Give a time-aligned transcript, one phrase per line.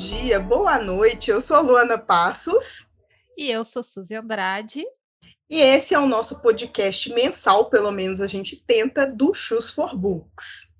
[0.00, 1.30] dia, boa noite.
[1.30, 2.88] Eu sou a Luana Passos.
[3.36, 4.82] E eu sou Suzy Andrade.
[5.48, 9.94] E esse é o nosso podcast mensal, pelo menos a gente tenta, do Shoes for
[9.94, 10.72] Books.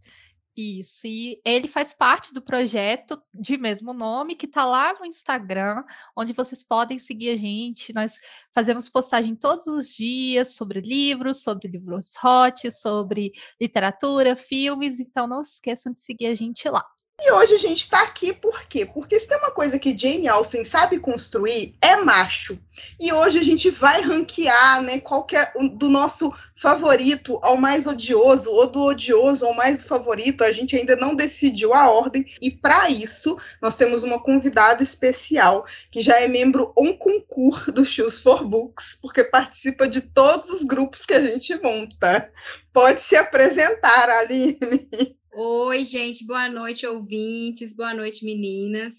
[0.57, 5.85] Isso, e ele faz parte do projeto de mesmo nome, que está lá no Instagram,
[6.17, 7.93] onde vocês podem seguir a gente.
[7.93, 8.15] Nós
[8.55, 15.45] fazemos postagem todos os dias sobre livros, sobre livros hot, sobre literatura, filmes, então não
[15.45, 16.87] se esqueçam de seguir a gente lá.
[17.23, 18.87] E hoje a gente está aqui por quê?
[18.87, 22.59] Porque se tem uma coisa que Jane Austen sabe construir, é macho.
[22.99, 28.51] E hoje a gente vai ranquear, né, qual é do nosso favorito ao mais odioso,
[28.51, 30.43] ou do odioso ao mais favorito.
[30.43, 32.25] A gente ainda não decidiu a ordem.
[32.41, 37.85] E para isso, nós temos uma convidada especial, que já é membro um concurso do
[37.85, 42.33] Shoes for Books, porque participa de todos os grupos que a gente monta.
[42.73, 44.59] Pode se apresentar, Aline.
[45.33, 48.95] Oi, gente, boa noite, ouvintes, boa noite, meninas.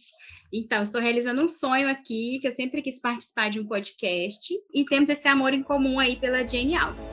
[0.51, 4.85] Então, estou realizando um sonho aqui, que eu sempre quis participar de um podcast, e
[4.85, 7.11] temos esse amor em comum aí pela Jane Austen.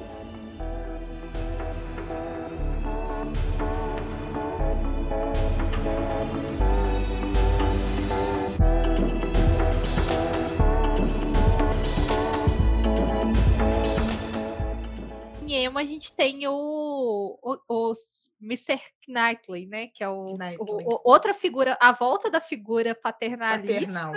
[15.42, 18.81] Em Emo, a gente tem o, o, os Mr.
[19.06, 19.89] Knightley, né?
[19.89, 24.12] Que é o, o, o, outra figura, a volta da figura paternalista Paternal.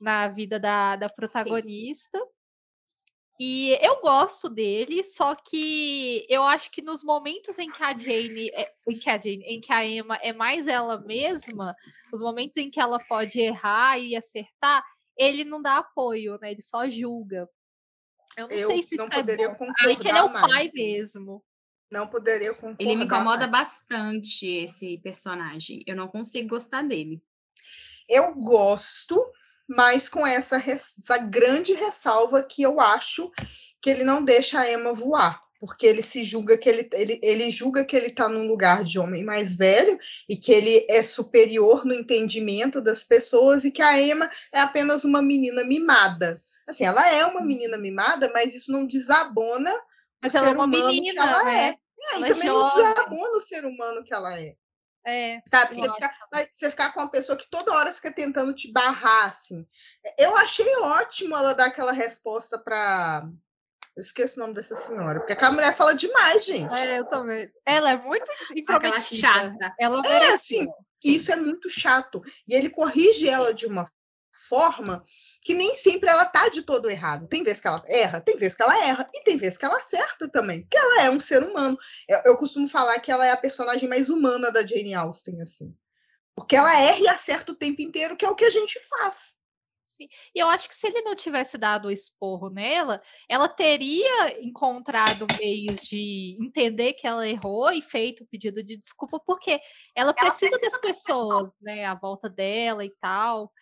[0.00, 2.18] na vida da, da protagonista.
[2.18, 2.34] Sim.
[3.38, 8.48] E eu gosto dele, só que eu acho que nos momentos em que a Jane,
[8.52, 11.74] é, em que a Jane, em que a Emma é mais ela mesma,
[12.12, 14.84] os momentos em que ela pode errar e acertar,
[15.16, 16.52] ele não dá apoio, né?
[16.52, 17.48] Ele só julga.
[18.36, 19.72] Eu não eu sei se não isso poderia é bom.
[19.80, 20.46] Aí que ele é o mais.
[20.46, 21.44] pai mesmo.
[21.92, 22.76] Não poderia concordar.
[22.80, 23.50] Ele me incomoda mais.
[23.50, 25.82] bastante, esse personagem.
[25.86, 27.22] Eu não consigo gostar dele.
[28.08, 29.24] Eu gosto,
[29.68, 33.30] mas com essa, essa grande ressalva que eu acho
[33.80, 35.42] que ele não deixa a Emma voar.
[35.60, 38.98] Porque ele se julga que ele, ele, ele julga que ele está num lugar de
[38.98, 43.98] homem mais velho e que ele é superior no entendimento das pessoas e que a
[43.98, 46.42] Emma é apenas uma menina mimada.
[46.66, 49.72] Assim, ela é uma menina mimada, mas isso não desabona
[50.24, 51.66] Mas ela é uma menina, que ela né?
[51.68, 51.68] é.
[51.70, 52.94] É, Ela e é também não jovem.
[52.94, 54.56] desabona o ser humano que ela é.
[55.06, 56.16] É, Sabe, você ficar,
[56.50, 59.66] você ficar com uma pessoa que toda hora fica tentando te barrar, assim.
[60.18, 63.22] Eu achei ótimo ela dar aquela resposta pra.
[63.96, 66.74] Eu esqueço o nome dessa senhora, porque aquela mulher fala demais, gente.
[66.74, 67.48] É, eu também.
[67.66, 68.58] Ela é muito Aquela
[68.88, 69.20] intrometida.
[69.20, 69.74] chata.
[69.78, 70.66] Ela É, assim,
[71.04, 72.22] isso é muito chato.
[72.48, 73.88] E ele corrige ela de uma
[74.48, 75.04] forma
[75.44, 77.28] que nem sempre ela tá de todo errado.
[77.28, 79.76] Tem vezes que ela erra, tem vezes que ela erra, e tem vezes que ela
[79.76, 81.78] acerta também, porque ela é um ser humano.
[82.08, 85.76] Eu, eu costumo falar que ela é a personagem mais humana da Jane Austen, assim.
[86.34, 89.34] Porque ela erra e acerta o tempo inteiro, que é o que a gente faz.
[89.86, 90.08] Sim.
[90.34, 95.26] E eu acho que se ele não tivesse dado o esporro nela, ela teria encontrado
[95.38, 99.60] meios de entender que ela errou e feito o pedido de desculpa, porque
[99.94, 103.52] ela precisa das pessoas, né, à volta dela e tal.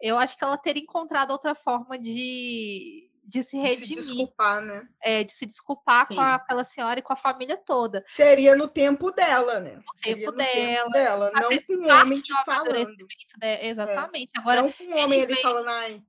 [0.00, 4.60] Eu acho que ela teria encontrado outra forma de, de se De se redimir, desculpar,
[4.60, 4.88] né?
[5.02, 8.04] é, de se desculpar com a- aquela senhora e com a família toda.
[8.06, 9.76] Seria no tempo dela, né?
[9.76, 10.52] No Seria tempo no dela.
[10.52, 12.96] tempo dela, não com um homem te do falando.
[13.38, 14.30] dela, Exatamente.
[14.36, 16.02] Agora, Não com um homem ele veio- falando, ai,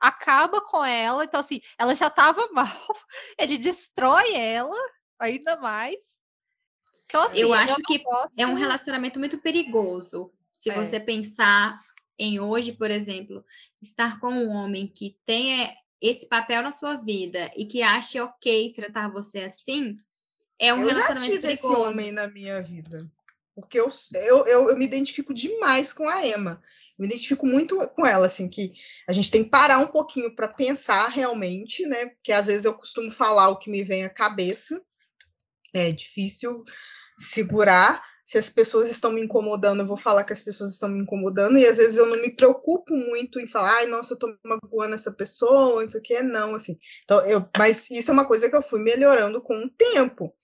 [0.00, 1.24] acaba com ela.
[1.24, 2.96] Então, assim, ela já estava mal,
[3.38, 4.76] ele destrói ela
[5.18, 6.16] ainda mais.
[7.06, 10.32] Então, assim, Eu acho que gosto- É um relacionamento muito perigoso.
[10.52, 10.74] Se É.
[10.74, 11.78] você pensar
[12.18, 13.44] em hoje, por exemplo,
[13.80, 18.72] estar com um homem que tenha esse papel na sua vida e que ache ok
[18.74, 19.96] tratar você assim,
[20.58, 21.90] é um eu já relacionamento tive esse perigoso.
[21.90, 23.10] homem na minha vida.
[23.54, 26.62] Porque eu, eu, eu, eu me identifico demais com a Emma.
[26.98, 28.74] Eu me identifico muito com ela, assim, que
[29.08, 32.06] a gente tem que parar um pouquinho para pensar realmente, né?
[32.06, 34.82] Porque às vezes eu costumo falar o que me vem à cabeça.
[35.72, 36.64] É difícil
[37.18, 38.02] segurar.
[38.26, 41.56] Se as pessoas estão me incomodando, eu vou falar que as pessoas estão me incomodando,
[41.56, 44.94] e às vezes eu não me preocupo muito em falar, ai, nossa, eu tô magoando
[44.96, 46.76] essa pessoa, não sei o que, não, assim.
[47.04, 50.34] Então, eu, mas isso é uma coisa que eu fui melhorando com o tempo.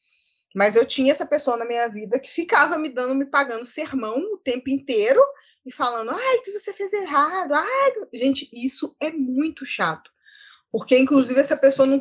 [0.55, 4.17] Mas eu tinha essa pessoa na minha vida que ficava me dando, me pagando sermão
[4.17, 5.21] o tempo inteiro
[5.67, 10.09] e falando, ai, que você fez errado, ai, que-" gente, isso é muito chato.
[10.71, 12.01] Porque, inclusive, essa pessoa, não,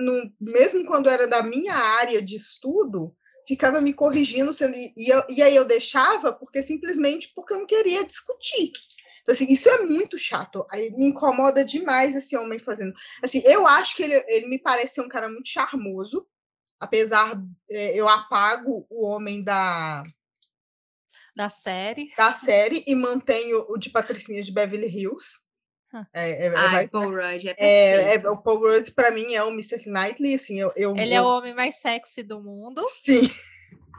[0.00, 3.14] não- mesmo quando era da minha área de estudo,
[3.50, 7.66] ficava me corrigindo, sendo, e, eu- e aí eu deixava porque simplesmente porque eu não
[7.66, 8.70] queria discutir.
[9.22, 10.64] Então, assim, isso é muito chato.
[10.70, 12.94] Aí me incomoda demais esse homem fazendo.
[13.24, 16.24] Assim, eu acho que ele, ele me parece ser um cara muito charmoso,
[16.78, 20.04] apesar é, eu apago o homem da
[21.34, 22.12] da série.
[22.16, 25.40] Da série e mantenho o de Patricinhas de Beverly Hills.
[26.12, 29.34] É, é, é Ai, mais, Paul Rudd é, é, é, O Paul Rudd, pra mim,
[29.34, 29.88] é o Mr.
[29.88, 30.72] Knightley, assim, eu...
[30.76, 31.18] eu Ele eu...
[31.18, 32.84] é o homem mais sexy do mundo.
[32.88, 33.28] Sim.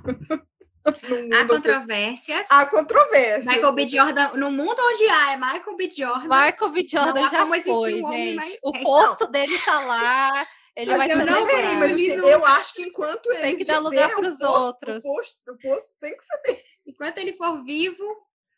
[0.83, 2.47] Há controvérsias.
[2.49, 3.45] Há controvérsias.
[3.45, 3.87] Michael B.
[3.87, 5.91] Jordan, no mundo onde há é Michael B.
[5.91, 6.27] Jordan.
[6.27, 6.87] Michael B.
[6.87, 8.35] Jordan já foi, um gente.
[8.35, 8.55] Mais...
[8.63, 9.31] O posto não.
[9.31, 10.43] dele tá lá.
[10.73, 13.65] Ele mas vai ser não sei, mas assim, eu acho que enquanto ele tem que
[13.65, 14.99] dar lugar para os outros.
[14.99, 16.63] O posto, o posto tem que saber.
[16.87, 18.03] Enquanto ele for vivo,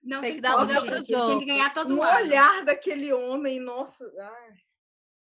[0.04, 0.82] não tem, tem que dar lugar.
[0.82, 4.06] Tem que ganhar todo o olhar daquele homem, nossa.
[4.20, 4.54] Ai.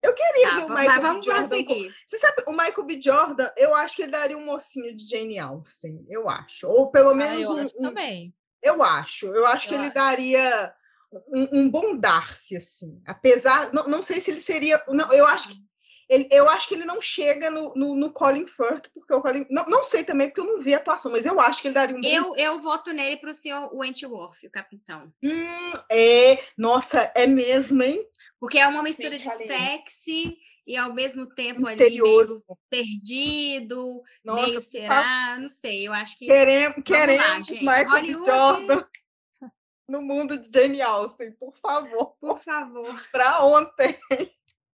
[0.02, 1.32] Eu queria tá, ver o Michael vamos B.
[1.32, 1.48] Jordan.
[1.48, 1.96] Prosseguir.
[2.08, 3.02] Você sabe, o Michael B.
[3.02, 6.68] Jordan, eu acho que ele daria um mocinho de Jane Austen, eu acho.
[6.68, 8.34] Ou pelo menos ah, eu um, acho um, também.
[8.62, 9.28] Eu acho.
[9.28, 9.84] Eu acho eu que acho.
[9.86, 10.74] ele daria
[11.12, 13.02] um, um bom Darcy, assim.
[13.06, 13.74] Apesar.
[13.74, 14.82] Não, não sei se ele seria.
[14.88, 15.69] Não, eu acho que.
[16.10, 19.46] Ele, eu acho que ele não chega no, no, no Colin Firth, porque o Colin.
[19.50, 21.76] Não, não sei também, porque eu não vi a atuação, mas eu acho que ele
[21.76, 22.02] daria um.
[22.04, 25.14] Eu, eu voto nele para o senhor Wentworth, o capitão.
[25.24, 26.44] Hum, é.
[26.58, 28.04] Nossa, é mesmo, hein?
[28.40, 32.44] Porque é uma mistura de sexy e ao mesmo tempo Misterioso.
[32.48, 38.26] ali perdido, Nossa, meio será, não sei, eu acho que queremos, queremos lá, Michael Hollywood...
[38.28, 38.86] Jordan
[39.90, 42.16] no mundo de Jane Austen, por favor.
[42.20, 43.08] Por favor.
[43.12, 43.98] Para ontem.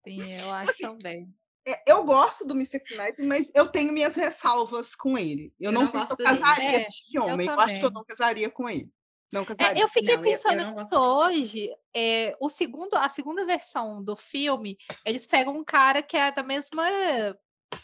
[0.04, 1.28] Sim, eu acho assim, também.
[1.64, 2.82] É, eu gosto do Mr.
[2.96, 5.54] Knight, mas eu tenho minhas ressalvas com ele.
[5.60, 7.46] Eu, eu não, não, sei se eu casaria é, de homem.
[7.46, 8.90] Eu, eu acho que eu não casaria com ele.
[9.32, 9.80] Não casaria.
[9.80, 11.70] É, eu fiquei não, pensando nisso hoje.
[11.94, 14.76] É, o segundo, a segunda versão do filme,
[15.06, 16.84] eles pegam um cara que é da mesma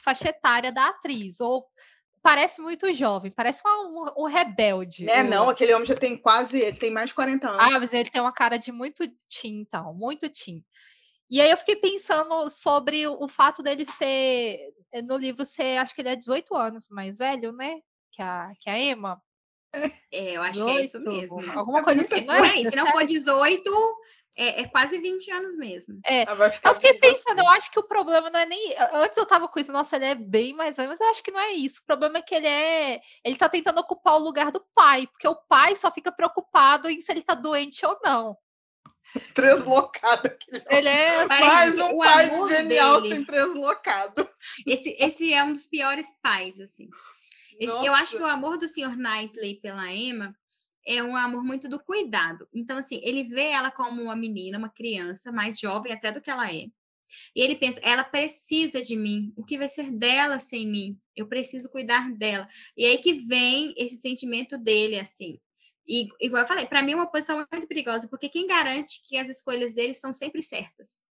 [0.03, 1.65] faixa etária da atriz, ou
[2.23, 5.09] parece muito jovem, parece um, um, um rebelde.
[5.09, 7.61] É, não, aquele homem já tem quase, ele tem mais de 40 anos.
[7.61, 10.65] Ah, mas ele tem uma cara de muito teen, então, muito teen.
[11.31, 14.59] E aí eu fiquei pensando sobre o fato dele ser,
[15.05, 17.81] no livro ser, acho que ele é 18 anos mais velho, né?
[18.13, 19.21] Que a, que a Emma.
[20.11, 21.53] É, eu acho 18, que é isso mesmo.
[21.59, 22.49] Alguma coisa assim, não é?
[22.49, 23.71] Se não for 18,
[24.39, 26.01] é, é, quase 20 anos mesmo.
[26.07, 27.47] É, eu fiquei pensando, assim.
[27.47, 28.75] eu acho que o problema não é nem.
[28.93, 31.33] Antes eu tava com isso, nossa, ele é bem mais velho, mas eu acho que
[31.33, 31.81] não é isso.
[31.81, 33.01] O problema é que ele é.
[33.25, 37.01] Ele tá tentando ocupar o lugar do pai, porque o pai só fica preocupado em
[37.01, 38.37] se ele tá doente ou não.
[39.35, 40.31] Translocado.
[40.69, 43.15] Ele é mais um pai genial dele.
[43.17, 44.29] sem translocado.
[44.67, 46.89] Esse, esse é um dos piores pais, assim.
[47.59, 48.97] Esse, eu acho que o amor do Sr.
[48.97, 50.37] Knightley pela Emma
[50.87, 52.49] é um amor muito do cuidado.
[52.55, 56.31] Então, assim, ele vê ela como uma menina, uma criança, mais jovem até do que
[56.31, 56.67] ela é.
[57.35, 59.33] E ele pensa, ela precisa de mim.
[59.37, 60.99] O que vai ser dela sem mim?
[61.17, 62.49] Eu preciso cuidar dela.
[62.77, 65.39] E aí que vem esse sentimento dele, assim.
[65.89, 69.17] E, igual eu falei, para mim é uma posição muito perigosa, porque quem garante que
[69.17, 71.07] as escolhas dele estão sempre certas?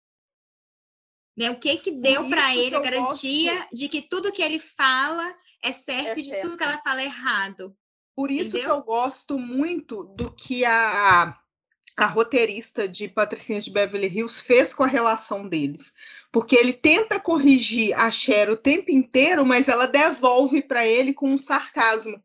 [1.35, 1.51] Né?
[1.51, 3.75] O que que deu para ele a garantia gosto...
[3.75, 6.43] de que tudo que ele fala é certo é e de certo.
[6.43, 7.77] tudo que ela fala é errado?
[8.15, 8.65] Por isso Entendeu?
[8.65, 11.39] que eu gosto muito do que a,
[11.97, 15.95] a roteirista de Patricinhas de Beverly Hills fez com a relação deles.
[16.31, 21.31] Porque ele tenta corrigir a Cher o tempo inteiro, mas ela devolve para ele com
[21.31, 22.23] um sarcasmo.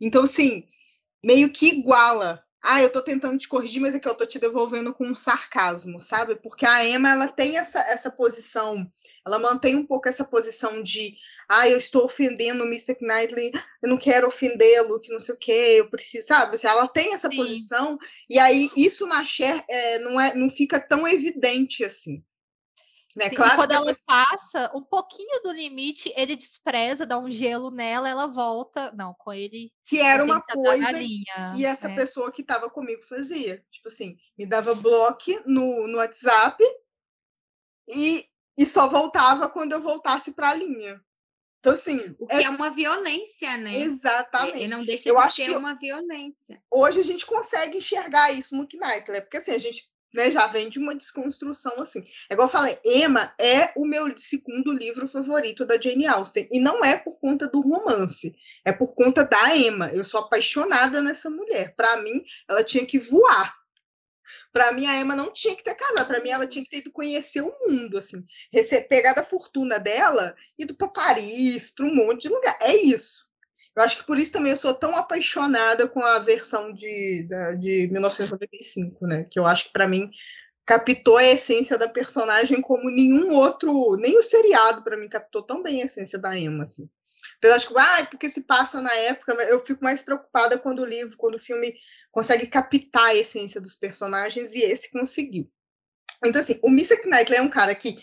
[0.00, 0.66] Então, assim,
[1.22, 2.44] meio que iguala.
[2.64, 5.16] Ah, eu tô tentando te corrigir, mas é que eu tô te devolvendo com um
[5.16, 6.36] sarcasmo, sabe?
[6.36, 8.88] Porque a Emma, ela tem essa, essa posição,
[9.26, 11.16] ela mantém um pouco essa posição de,
[11.48, 12.96] ah, eu estou ofendendo o Mr.
[13.00, 13.50] Knightley,
[13.82, 16.54] eu não quero ofendê-lo, que não sei o que, eu preciso, sabe?
[16.54, 17.36] Assim, ela tem essa Sim.
[17.36, 17.98] posição,
[18.30, 22.22] e aí isso na Cher é, não, é, não fica tão evidente assim.
[23.16, 23.28] Né?
[23.28, 24.02] Sim, claro quando depois...
[24.08, 28.92] ela passa um pouquinho do limite, ele despreza, dá um gelo nela, ela volta.
[28.92, 29.70] Não, com ele.
[29.86, 30.92] Que era uma coisa
[31.54, 31.96] que essa né?
[31.96, 33.64] pessoa que estava comigo fazia.
[33.70, 35.12] Tipo assim, me dava bloco
[35.46, 36.62] no, no WhatsApp
[37.88, 38.24] e,
[38.56, 41.00] e só voltava quando eu voltasse para a linha.
[41.62, 42.16] Então, assim.
[42.18, 43.76] O que é, é uma violência, né?
[43.82, 44.58] Exatamente.
[44.58, 46.60] Ele não deixa eu de ser uma violência.
[46.68, 50.68] Hoje a gente consegue enxergar isso no Knight, porque assim, a gente né, já vem
[50.68, 52.02] de uma desconstrução assim.
[52.28, 56.48] É igual eu falei, Emma é o meu segundo livro favorito da Jane Austen.
[56.50, 59.90] E não é por conta do romance, é por conta da Emma.
[59.92, 61.74] Eu sou apaixonada nessa mulher.
[61.74, 63.54] Para mim, ela tinha que voar.
[64.52, 66.06] Para mim, a Emma não tinha que ter casado.
[66.06, 68.24] Para mim, ela tinha que ter ido conhecer o mundo, assim,
[68.88, 72.56] pegar da fortuna dela e ido para Paris, para um monte de lugar.
[72.60, 73.31] É isso.
[73.74, 77.26] Eu acho que por isso também eu sou tão apaixonada com a versão de,
[77.58, 79.26] de 1995, né?
[79.30, 80.10] Que eu acho que para mim
[80.66, 85.62] captou a essência da personagem como nenhum outro, nem o seriado para mim captou tão
[85.62, 86.88] bem a essência da Emma, assim.
[87.38, 90.86] Apesar de que, ah, porque se passa na época, eu fico mais preocupada quando o
[90.86, 91.74] livro, quando o filme
[92.10, 95.50] consegue captar a essência dos personagens e esse conseguiu.
[96.24, 97.04] Então, assim, o Mr.
[97.04, 97.98] Knightley é um cara que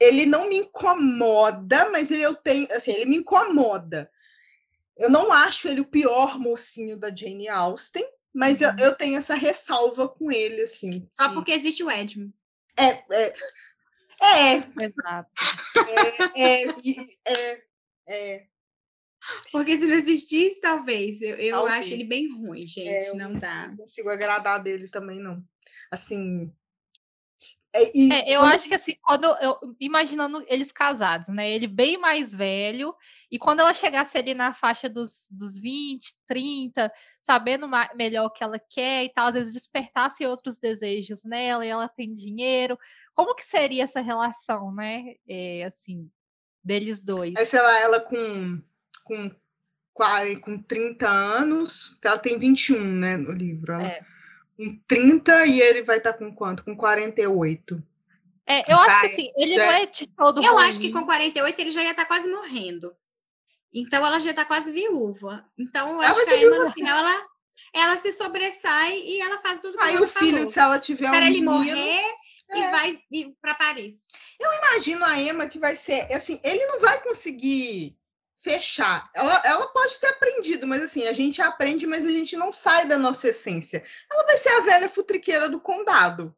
[0.00, 4.10] ele não me incomoda, mas ele eu tenho, assim, ele me incomoda
[4.96, 8.68] Eu não acho ele o pior mocinho da Jane Austen, mas uhum.
[8.78, 11.06] eu, eu, tenho essa ressalva com ele, assim.
[11.10, 12.32] Só porque existe o Edmund.
[12.76, 13.32] É, é.
[14.20, 14.56] É.
[14.84, 15.30] Exato.
[16.34, 16.64] É, é,
[17.26, 17.62] é,
[18.08, 18.46] é,
[19.52, 21.20] Porque se não existisse, talvez.
[21.20, 21.78] Eu, eu talvez.
[21.78, 23.10] acho ele bem ruim, gente.
[23.10, 23.68] É, não dá.
[23.68, 25.42] Não consigo agradar dele também, não.
[25.90, 26.65] Assim, é,
[27.94, 31.50] e, é, eu acho que assim, quando eu imaginando eles casados, né?
[31.50, 32.94] Ele bem mais velho,
[33.30, 38.44] e quando ela chegasse ali na faixa dos, dos 20, 30, sabendo melhor o que
[38.44, 42.78] ela quer e tal, às vezes despertasse outros desejos nela e ela tem dinheiro,
[43.14, 45.14] como que seria essa relação, né?
[45.28, 46.10] É, assim,
[46.62, 47.34] deles dois.
[47.36, 48.62] É, sei lá, ela com,
[49.04, 49.30] com,
[50.42, 53.72] com 30 anos, ela tem 21, né, no livro.
[53.72, 53.86] Ela...
[53.86, 54.15] É
[54.56, 56.64] com 30 e ele vai estar tá com quanto?
[56.64, 57.82] Com 48.
[58.46, 59.66] É, eu acho que assim, ele já...
[59.66, 60.68] não é de todo Eu ruim.
[60.68, 62.96] acho que com 48 ele já ia estar tá quase morrendo.
[63.74, 65.44] Então ela já está quase viúva.
[65.58, 67.26] Então eu acho que a Emma, no final, ela,
[67.74, 70.52] ela se sobressai e ela faz tudo que Aí o filho, falou.
[70.52, 72.04] se ela tiver Espera um ele menino, morrer
[72.50, 72.58] é.
[72.58, 73.00] e vai
[73.40, 74.06] para Paris.
[74.38, 77.96] Eu imagino a Emma que vai ser, assim, ele não vai conseguir
[78.46, 79.10] fechar.
[79.12, 82.86] Ela, ela pode ter aprendido, mas assim, a gente aprende, mas a gente não sai
[82.86, 83.82] da nossa essência.
[84.10, 86.32] Ela vai ser a velha futriqueira do condado.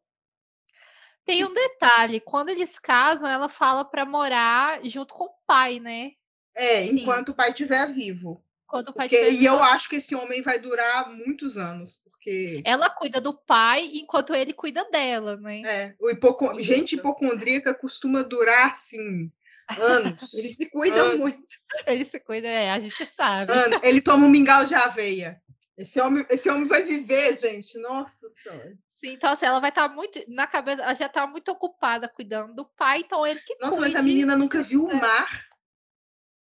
[1.23, 6.13] Tem um detalhe, quando eles casam, ela fala para morar junto com o pai, né?
[6.55, 7.01] É, Sim.
[7.01, 8.43] enquanto o pai estiver vivo.
[8.65, 12.63] Quando o pai porque, e eu acho que esse homem vai durar muitos anos, porque
[12.65, 15.61] ela cuida do pai enquanto ele cuida dela, né?
[15.63, 16.59] É, o hipoco...
[16.59, 19.31] gente hipocondríaca costuma durar assim
[19.77, 20.33] Anos.
[20.33, 21.17] Eles se cuidam anos.
[21.17, 21.47] muito.
[21.85, 23.51] Eles se cuidam, é, a gente sabe.
[23.51, 23.79] Anos.
[23.83, 25.41] Ele toma um mingau de aveia.
[25.77, 27.77] Esse homem, esse homem vai viver, gente.
[27.79, 28.77] Nossa Senhora.
[28.95, 32.09] Sim, então assim, ela vai estar tá muito na cabeça, ela já está muito ocupada
[32.09, 35.47] cuidando do pai, então ele que Nossa, cuide, mas a menina nunca viu o mar.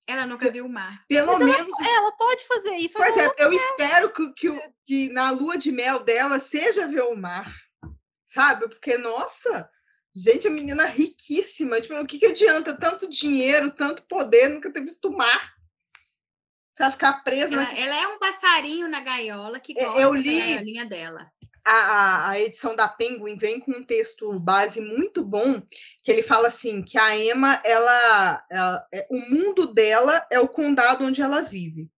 [0.08, 1.06] Ela nunca viu o mar.
[1.08, 1.80] Pelo mas menos.
[1.80, 2.96] Ela, ela, pode fazer isso.
[2.98, 7.16] Pois é, eu espero que, que, que na lua de mel dela seja ver o
[7.16, 7.54] mar.
[8.26, 8.68] Sabe?
[8.70, 9.70] Porque, nossa,
[10.18, 11.80] Gente, a menina riquíssima.
[11.80, 15.54] Tipo, o que, que adianta tanto dinheiro, tanto poder, nunca ter visto o mar?
[16.74, 17.54] Você vai ficar presa.
[17.54, 21.32] Ela, ela é um passarinho na gaiola que gosta eu li, da gaiolinha dela.
[21.64, 25.62] A, a, edição da Penguin vem com um texto base muito bom,
[26.04, 30.48] que ele fala assim, que a Emma, ela, ela é, o mundo dela é o
[30.48, 31.90] condado onde ela vive.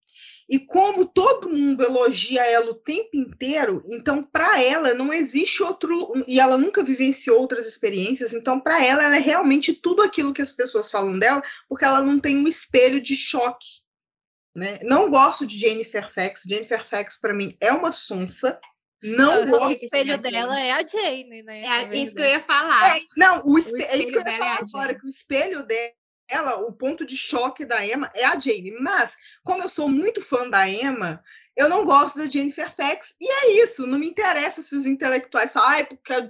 [0.50, 6.12] E como todo mundo elogia ela o tempo inteiro, então para ela não existe outro
[6.26, 10.42] e ela nunca vivenciou outras experiências, então para ela ela é realmente tudo aquilo que
[10.42, 13.68] as pessoas falam dela, porque ela não tem um espelho de choque,
[14.56, 14.80] né?
[14.82, 18.58] Não gosto de Jennifer Fax, Jennifer Fax para mim é uma sonsa.
[19.00, 19.68] Não gosto.
[19.68, 21.62] O espelho dela é a Jane, né?
[21.62, 22.96] É, isso que eu ia falar.
[22.96, 25.06] É, não, o, espelho, o espelho é isso que eu ia falar é agora, que
[25.06, 25.99] o espelho dela
[26.30, 28.76] ela, o ponto de choque da Emma é a Jane.
[28.80, 31.22] Mas, como eu sou muito fã da Emma,
[31.56, 35.52] eu não gosto da Jennifer Fax, e é isso, não me interessa se os intelectuais
[35.52, 36.20] falam, ai, porque a.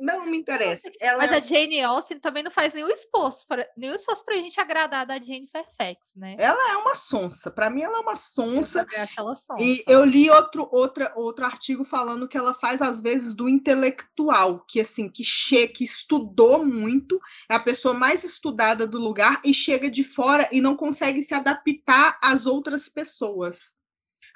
[0.00, 0.90] Não, não me interessa.
[1.00, 1.36] Ela Mas é...
[1.36, 5.18] a Jane Austen também não faz nenhum esforço para nenhum esforço pra gente agradar da
[5.22, 6.36] Jennifer Fax, né?
[6.38, 7.50] Ela é uma sonsa.
[7.50, 8.86] Para mim, ela é uma sonsa.
[8.92, 9.62] Eu acho ela sonsa.
[9.62, 14.64] E eu li outro, outra, outro artigo falando que ela faz, às vezes, do intelectual,
[14.66, 19.54] que assim, que chega, que estudou muito, é a pessoa mais estudada do lugar e
[19.54, 23.76] chega de fora e não consegue se adaptar às outras pessoas.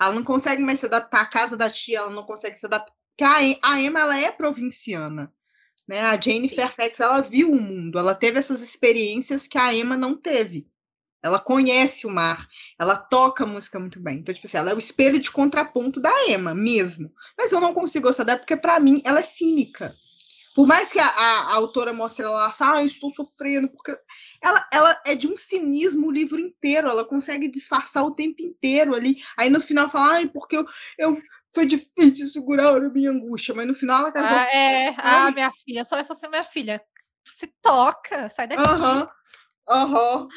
[0.00, 2.94] Ela não consegue mais se adaptar à casa da tia, ela não consegue se adaptar.
[3.16, 5.30] Porque a Emma ela é provinciana.
[5.86, 6.00] Né?
[6.00, 6.54] A Jane Sim.
[6.54, 10.66] Fairfax ela viu o mundo, ela teve essas experiências que a Emma não teve.
[11.22, 14.18] Ela conhece o mar, ela toca a música muito bem.
[14.18, 17.12] Então, tipo assim, ela é o espelho de contraponto da Emma mesmo.
[17.36, 19.94] Mas eu não consigo gostar dela porque, para mim, ela é cínica.
[20.54, 23.96] Por mais que a, a, a autora mostre ela assim, ah, estou sofrendo, porque
[24.42, 28.94] ela, ela é de um cinismo o livro inteiro, ela consegue disfarçar o tempo inteiro
[28.94, 29.16] ali.
[29.36, 30.66] Aí no final fala, ai, porque eu,
[30.98, 31.16] eu
[31.54, 34.36] foi difícil segurar a minha angústia, mas no final ela casou.
[34.36, 36.82] Ah, é, ah, minha filha, só vai fazer minha filha.
[37.34, 38.62] Se toca, sai daqui.
[38.62, 39.08] Aham.
[39.68, 40.28] Aham.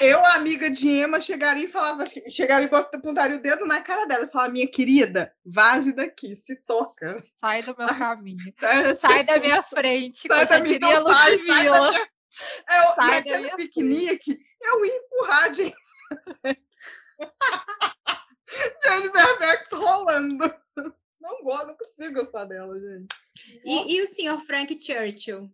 [0.00, 4.04] Eu, amiga de Emma, chegaria e falava assim, chegaria e apontaria o dedo na cara
[4.04, 7.20] dela e falava, minha querida, vaze daqui, se toca.
[7.36, 8.52] Sai do meu caminho.
[8.52, 12.10] Sai, sai da minha frente, sai da minha, então, sai, sai da minha...
[12.68, 15.74] Eu, sai naquele piquenique, eu ia empurrar de...
[18.84, 20.54] Jennifer Bex rolando.
[21.20, 23.14] Não gosto, não consigo gostar dela, gente.
[23.64, 25.50] E, e o senhor Frank Churchill?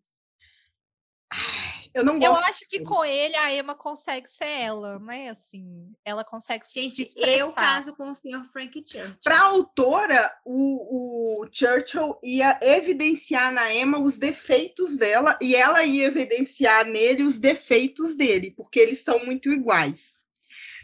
[1.97, 2.43] Eu não gosto.
[2.43, 5.31] Eu acho que com ele a Emma consegue ser ela, né?
[5.31, 8.45] Assim, ela consegue Gente, eu caso com o Sr.
[8.53, 9.17] Frank Churchill.
[9.25, 15.85] Para a autora, o, o Churchill ia evidenciar na Emma os defeitos dela e ela
[15.85, 20.19] ia evidenciar nele os defeitos dele, porque eles são muito iguais.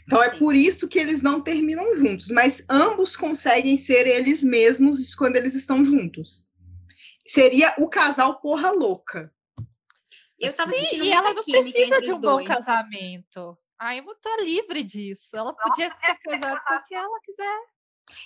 [0.06, 0.36] Então é Sim.
[0.36, 5.36] é por isso que eles não terminam juntos, mas ambos conseguem ser eles mesmos quando
[5.36, 6.48] eles estão juntos.
[7.26, 9.30] Seria o casal porra louca.
[10.42, 13.56] Eu tava Sim, e ela não precisa de um bom casamento.
[13.78, 15.36] A Emma tá livre disso.
[15.36, 17.60] Ela podia ter casado com quem ela quiser.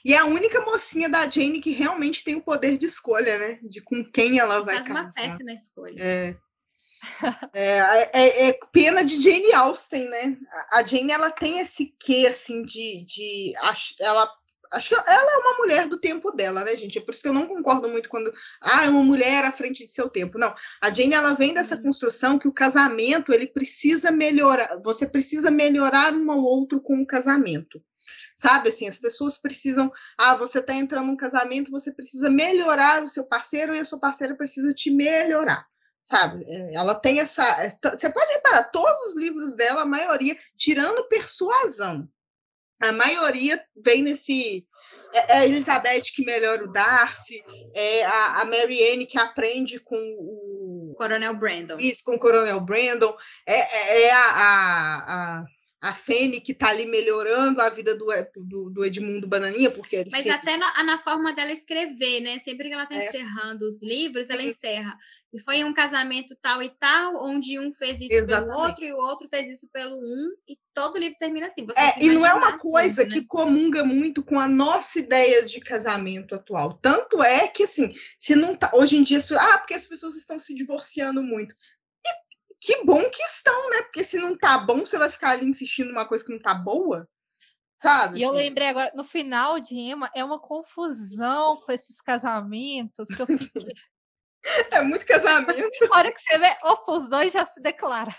[0.03, 3.59] E é a única mocinha da Jane que realmente tem o poder de escolha, né?
[3.63, 5.05] De com quem ela vai Faz casar.
[5.05, 6.03] uma péssima escolha.
[6.03, 6.37] É.
[7.53, 10.37] É, é, é, pena de Jane Austen, né?
[10.73, 13.53] A Jane ela tem esse quê assim de, de
[14.01, 14.29] ela
[14.77, 16.99] acho que ela é uma mulher do tempo dela, né, gente?
[16.99, 19.85] É por isso que eu não concordo muito quando ah, é uma mulher à frente
[19.85, 20.39] de seu tempo.
[20.39, 21.83] Não, a Jane ela vem dessa uhum.
[21.83, 27.07] construção que o casamento ele precisa melhorar, você precisa melhorar um ao outro com o
[27.07, 27.83] casamento.
[28.37, 33.09] Sabe assim, as pessoas precisam, ah, você está entrando num casamento, você precisa melhorar o
[33.09, 35.67] seu parceiro e a sua parceira precisa te melhorar
[36.05, 36.45] sabe?
[36.47, 37.45] É, ela tem essa.
[37.69, 42.09] Você pode reparar, todos os livros dela, a maioria, tirando persuasão,
[42.81, 44.67] a maioria vem nesse.
[45.15, 47.43] É, é a Elizabeth que melhora o Darcy,
[47.75, 50.95] é a, a Marianne que aprende com o.
[50.97, 51.77] Coronel Brandon.
[51.79, 53.15] Isso, com o Coronel Brandon.
[53.47, 55.45] É, é, é a, a, a
[55.81, 58.07] a Fene que está ali melhorando a vida do,
[58.37, 60.39] do, do Edmundo Bananinha, porque Mas sempre...
[60.39, 62.39] até na, na, forma dela escrever, né?
[62.39, 63.07] Sempre que ela está é.
[63.07, 64.97] encerrando os livros, ela encerra.
[65.33, 68.49] E foi um casamento tal e tal, onde um fez isso Exatamente.
[68.49, 71.67] pelo outro e o outro fez isso pelo um, e todo livro termina assim.
[71.77, 73.11] É, e não é uma coisa né?
[73.11, 76.79] que comunga muito com a nossa ideia de casamento atual.
[76.81, 78.71] Tanto é que, assim, se não tá.
[78.73, 81.55] Hoje em dia, ah, porque as pessoas estão se divorciando muito
[82.67, 83.83] que bom que estão, né?
[83.83, 86.53] Porque se não tá bom, você vai ficar ali insistindo numa coisa que não tá
[86.53, 87.09] boa.
[87.81, 88.19] Sabe?
[88.19, 88.39] E eu assim?
[88.39, 93.73] lembrei agora, no final de Emma, é uma confusão com esses casamentos que eu fiquei.
[94.71, 95.69] É muito casamento.
[95.91, 98.15] A hora que você vê, opa, os dois já se declararam.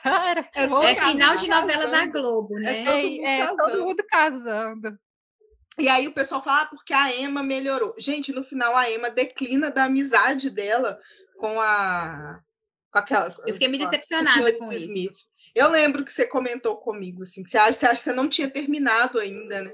[0.54, 2.82] É, é final de novela da Globo, né?
[2.82, 5.00] É, todo, é, todo mundo casando.
[5.80, 7.96] E aí o pessoal fala, ah, porque a Emma melhorou.
[7.98, 11.00] Gente, no final a Emma declina da amizade dela
[11.38, 12.42] com a
[12.92, 15.12] com aquela, eu fiquei me decepcionada com Smith.
[15.12, 15.28] isso.
[15.56, 18.30] Eu lembro que você comentou comigo, assim, que você acha, você acha que você não
[18.30, 19.72] tinha terminado ainda, né?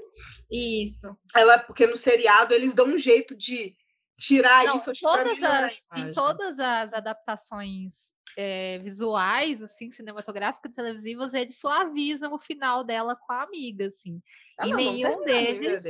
[0.50, 1.14] Isso.
[1.36, 3.76] Ela, porque no seriado eles dão um jeito de
[4.18, 4.92] tirar não, isso.
[5.00, 12.82] Todas as, em todas as adaptações é, visuais, assim, cinematográficas, televisivas, eles suavizam o final
[12.82, 14.22] dela com a amiga, assim.
[14.58, 15.84] Ah, em, não, nenhum não deles,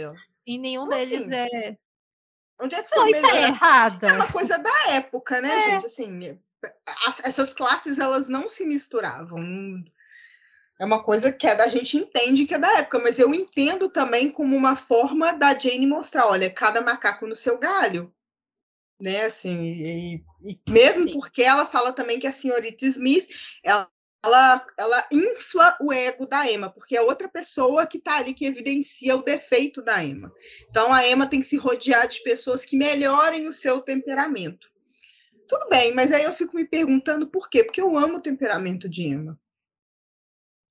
[0.47, 1.35] em nenhum Como deles assim?
[1.35, 1.79] é.
[2.61, 4.09] Onde é que foi, foi tá errada?
[4.09, 5.71] É uma coisa da época, né, é.
[5.71, 5.87] gente?
[5.87, 6.41] Assim,
[7.07, 9.43] as, essas classes elas não se misturavam.
[10.79, 13.89] É uma coisa que é da gente entende que é da época, mas eu entendo
[13.89, 18.13] também como uma forma da Jane mostrar, olha, cada macaco no seu galho,
[19.01, 19.25] né?
[19.25, 21.13] Assim, e, e mesmo Sim.
[21.15, 23.29] porque ela fala também que a senhorita Smith,
[23.63, 23.89] ela,
[24.25, 28.45] ela, ela infla o ego da Emma, porque é outra pessoa que está ali que
[28.45, 30.33] evidencia o defeito da Emma.
[30.69, 34.74] Então a Emma tem que se rodear de pessoas que melhorem o seu temperamento.
[35.49, 37.65] Tudo bem, mas aí eu fico me perguntando por quê?
[37.65, 39.39] Porque eu amo o temperamento de Emma.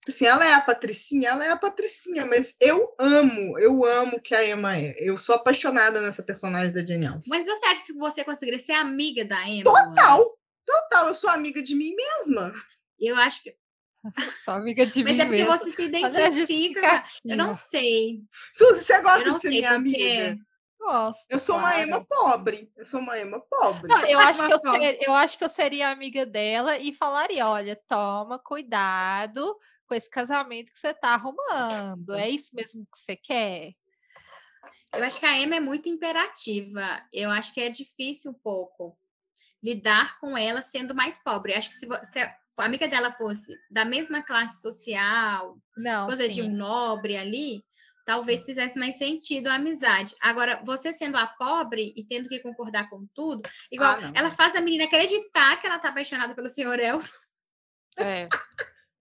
[0.08, 4.36] Assim, ela é a Patricinha, ela é a Patricinha, mas eu amo, eu amo que
[4.36, 4.96] a Emma é.
[5.00, 7.30] Eu sou apaixonada nessa personagem da Jane Austen.
[7.30, 9.64] Mas você acha que você conseguiria ser amiga da Emma?
[9.64, 10.26] Total,
[10.66, 11.08] total.
[11.08, 12.52] Eu sou amiga de mim mesma.
[13.00, 13.56] Eu acho que
[14.44, 15.58] Só amiga de Mas mim é porque mesmo.
[15.58, 17.04] você se identifica.
[17.24, 18.22] Eu não sei.
[18.54, 20.38] Suzy, você gosta de ser minha amiga?
[20.84, 21.26] Gosto.
[21.30, 21.76] Eu sou claro.
[21.76, 22.72] uma ema pobre.
[22.76, 23.88] Eu sou uma ema pobre.
[23.88, 27.48] Não, eu, acho que eu, ser, eu acho que eu seria amiga dela e falaria:
[27.48, 32.14] olha, toma cuidado com esse casamento que você está arrumando.
[32.16, 33.74] É isso mesmo que você quer?
[34.94, 36.86] Eu acho que a Emma é muito imperativa.
[37.12, 38.98] Eu acho que é difícil um pouco
[39.64, 41.54] lidar com ela sendo mais pobre.
[41.54, 46.24] Eu acho que se, se a amiga dela fosse da mesma classe social, Não, esposa
[46.24, 46.30] sim.
[46.30, 47.64] de um nobre ali,
[48.06, 50.16] talvez fizesse mais sentido a amizade.
[50.22, 54.56] Agora, você sendo a pobre e tendo que concordar com tudo, igual ah, ela faz
[54.56, 57.08] a menina acreditar que ela tá apaixonada pelo senhor Elton.
[57.98, 58.28] É.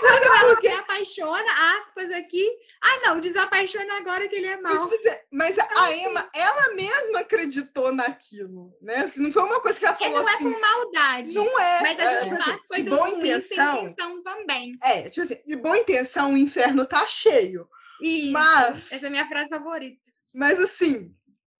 [0.00, 2.48] Quando ela se apaixona, aspas aqui.
[2.82, 4.90] Ah, não, desapaixona agora que ele é mau.
[5.30, 8.96] Mas, é, a, então, Emma, assim, ela mesma acreditou naquilo, né?
[8.98, 10.22] Assim, não foi uma coisa que ela falou.
[10.22, 11.34] não assim, é por maldade.
[11.34, 11.80] Não é.
[11.82, 14.78] Mas a gente é, faz assim, coisas boa intenção, sem intenção também.
[14.82, 17.68] É, tipo assim, de boa intenção o inferno tá cheio.
[18.00, 18.92] Isso, mas.
[18.92, 20.00] Essa é a minha frase favorita.
[20.34, 21.14] Mas assim,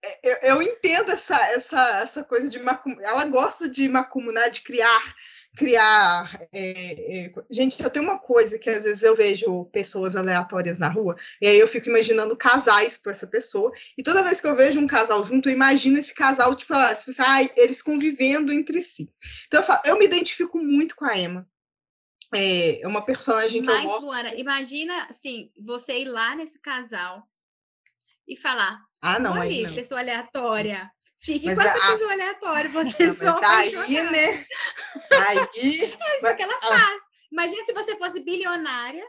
[0.04, 2.96] é, eu, eu, entendo essa, essa, essa coisa de macum...
[3.00, 5.14] ela gosta de macumunar, de criar
[5.56, 6.40] criar.
[6.52, 7.32] É, é...
[7.50, 11.46] Gente, eu tenho uma coisa que às vezes eu vejo pessoas aleatórias na rua, e
[11.46, 14.86] aí eu fico imaginando casais com essa pessoa, e toda vez que eu vejo um
[14.86, 16.92] casal junto, eu imagino esse casal, tipo, ah,
[17.56, 19.10] eles convivendo entre si.
[19.46, 21.46] Então eu, falo, eu me identifico muito com a Emma.
[22.34, 24.06] é, é uma personagem que Mas, eu gosto.
[24.06, 27.28] Luana, imagina, assim, você ir lá nesse casal
[28.26, 28.80] e falar.
[29.00, 29.74] Ah, não, não.
[29.74, 30.90] pessoa aleatória.
[31.24, 34.46] Fique Mas com essa a- pessoa aleatória, você Não, só mas aí, né?
[35.28, 35.38] Aí.
[35.56, 36.78] É isso mas- que ela ah.
[36.78, 37.02] faz.
[37.30, 39.04] Imagina se você fosse bilionária,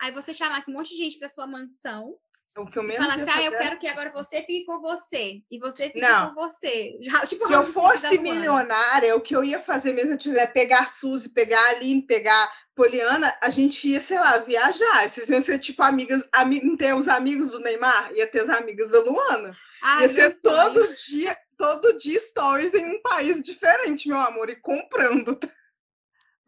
[0.00, 2.14] aí você chamasse um monte de gente pra sua mansão
[2.56, 4.80] O que eu menos falasse, ia ah, eu fazer- quero que agora você fique com
[4.80, 5.42] você.
[5.50, 6.34] E você fique Não.
[6.34, 6.94] com você.
[7.02, 10.18] Já- Tipo, Se eu da fosse milionária, o que eu ia fazer mesmo se eu
[10.18, 14.38] tiver pegar a Suzy, pegar a Aline, pegar a Poliana, a gente ia, sei lá,
[14.38, 15.08] viajar.
[15.08, 18.10] Vocês iam ser tipo amigas, ami, não tem os amigos do Neymar?
[18.14, 19.54] Ia ter as amigas da Luana.
[19.82, 24.56] Ai, ia ser todo dia, todo dia stories em um país diferente, meu amor, e
[24.56, 25.38] comprando.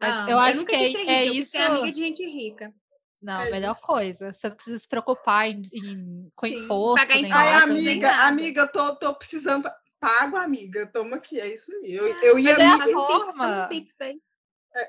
[0.01, 2.73] Mas Ah, eu acho nunca que é- é rica, ser isso- amiga de gente rica.
[3.21, 3.85] Não, É melhor isso.
[3.85, 4.33] coisa.
[4.33, 7.07] Você não precisa se preocupar em, em- com Sim, imposto.
[7.07, 8.27] pagar nem imposto, Ai, não amiga, nada.
[8.27, 9.71] amiga, eu tô, tô precisando.
[9.99, 11.93] Pago, amiga, toma aqui, é isso aí.
[11.93, 13.67] Eu, Ah, eu ia é a Pix, forma.
[13.69, 14.21] Pix aí.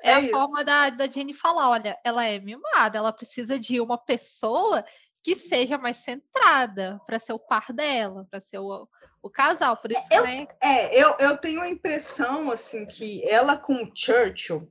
[0.02, 0.30] É, a isso.
[0.30, 4.82] forma da, da Jenny falar, olha, ela é mimada, ela precisa de uma pessoa
[5.22, 8.88] que seja mais centrada para ser o par dela, para ser o,
[9.24, 9.76] o casal.
[9.78, 10.46] Por isso, Eu- né?
[10.62, 14.70] É, eu, eu tenho a impressão, assim, que ela com o Churchill,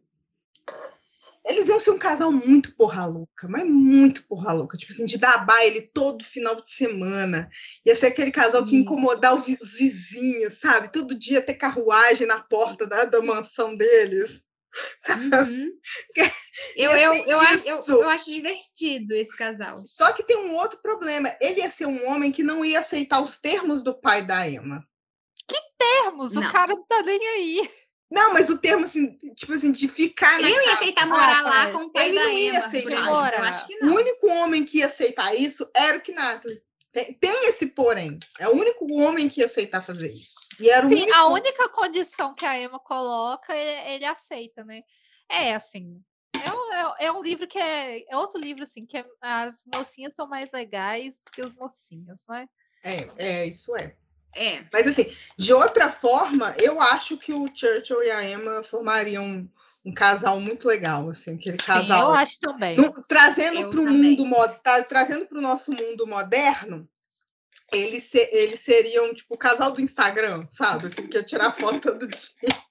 [1.45, 4.77] eles iam ser um casal muito porra louca, mas muito porra louca.
[4.77, 7.49] Tipo assim, de dar baile todo final de semana.
[7.85, 10.89] Ia ser aquele casal que incomodar os vizinhos, sabe?
[10.89, 14.41] Todo dia ter carruagem na porta da, da mansão deles.
[15.09, 15.69] Uhum.
[16.75, 19.81] eu, eu, eu, acho- eu, eu acho divertido esse casal.
[19.85, 21.35] Só que tem um outro problema.
[21.41, 24.83] Ele ia ser um homem que não ia aceitar os termos do pai da Emma.
[25.77, 26.41] Termos, Não.
[26.47, 27.69] o cara não tá nem aí.
[28.09, 31.39] Não, mas o termo, assim, tipo assim, de ficar na Ele não ia aceitar morar
[31.39, 32.59] Ah, lá com o pai Ele da não ia Emma.
[32.59, 33.07] aceitar.
[33.37, 33.95] Eu acho que O não.
[33.95, 36.61] único homem que ia aceitar isso era o Knatley.
[36.93, 38.17] Tem, tem esse porém.
[38.39, 40.32] É o único homem que ia aceitar fazer isso.
[40.59, 41.13] E era Sim, único...
[41.13, 44.81] a única condição que a Emma coloca, ele, ele aceita, né?
[45.29, 46.01] É assim.
[46.33, 48.03] É um, é- é um livro que é.
[48.09, 52.47] É outro livro, assim, que é- as mocinhas são mais legais que os mocinhos, né?
[52.83, 53.95] É, é, isso é.
[54.35, 54.63] É.
[54.71, 59.49] Mas assim, de outra forma, eu acho que o Churchill e a Emma formariam um,
[59.85, 62.09] um casal muito legal, assim, aquele Sim, casal.
[62.09, 62.77] eu acho também.
[62.77, 64.25] Não- trazendo para o mundo
[64.89, 66.89] trazendo para o nosso mundo moderno,
[67.73, 70.87] eles, se- eles seriam tipo o casal do Instagram, sabe?
[70.87, 72.63] Assim, que ia tirar foto todo dia.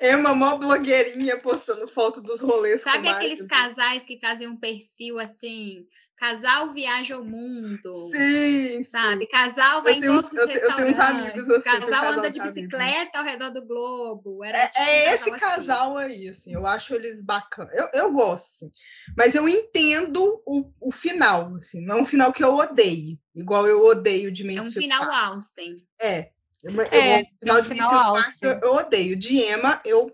[0.00, 2.82] Emma, mó blogueirinha, postando foto dos rolês.
[2.82, 3.48] Sabe aqueles marido.
[3.48, 5.86] casais que fazem um perfil assim?
[6.24, 7.92] Casal viaja ao mundo.
[8.10, 9.26] Sim, Sabe?
[9.26, 11.22] Casal vai Eu em tenho todos uns- os eu tenho- eu tenho uns restaurantes.
[11.32, 14.42] amigos assim, tenho casal casal anda de bicicleta ao redor do globo.
[14.44, 15.38] Era É, tipo é esse assim.
[15.38, 17.74] casal aí, assim, eu acho eles bacanas.
[17.74, 18.72] Eu, eu gosto, assim.
[19.16, 23.66] Mas eu entendo o, o final, assim, não é um final que eu odeio, igual
[23.66, 25.24] eu odeio de É um final Park.
[25.34, 25.86] Austen.
[26.00, 26.30] É.
[26.62, 29.16] Eu, É, eu, o final é um de final Park eu, eu odeio.
[29.18, 30.06] De Emma, eu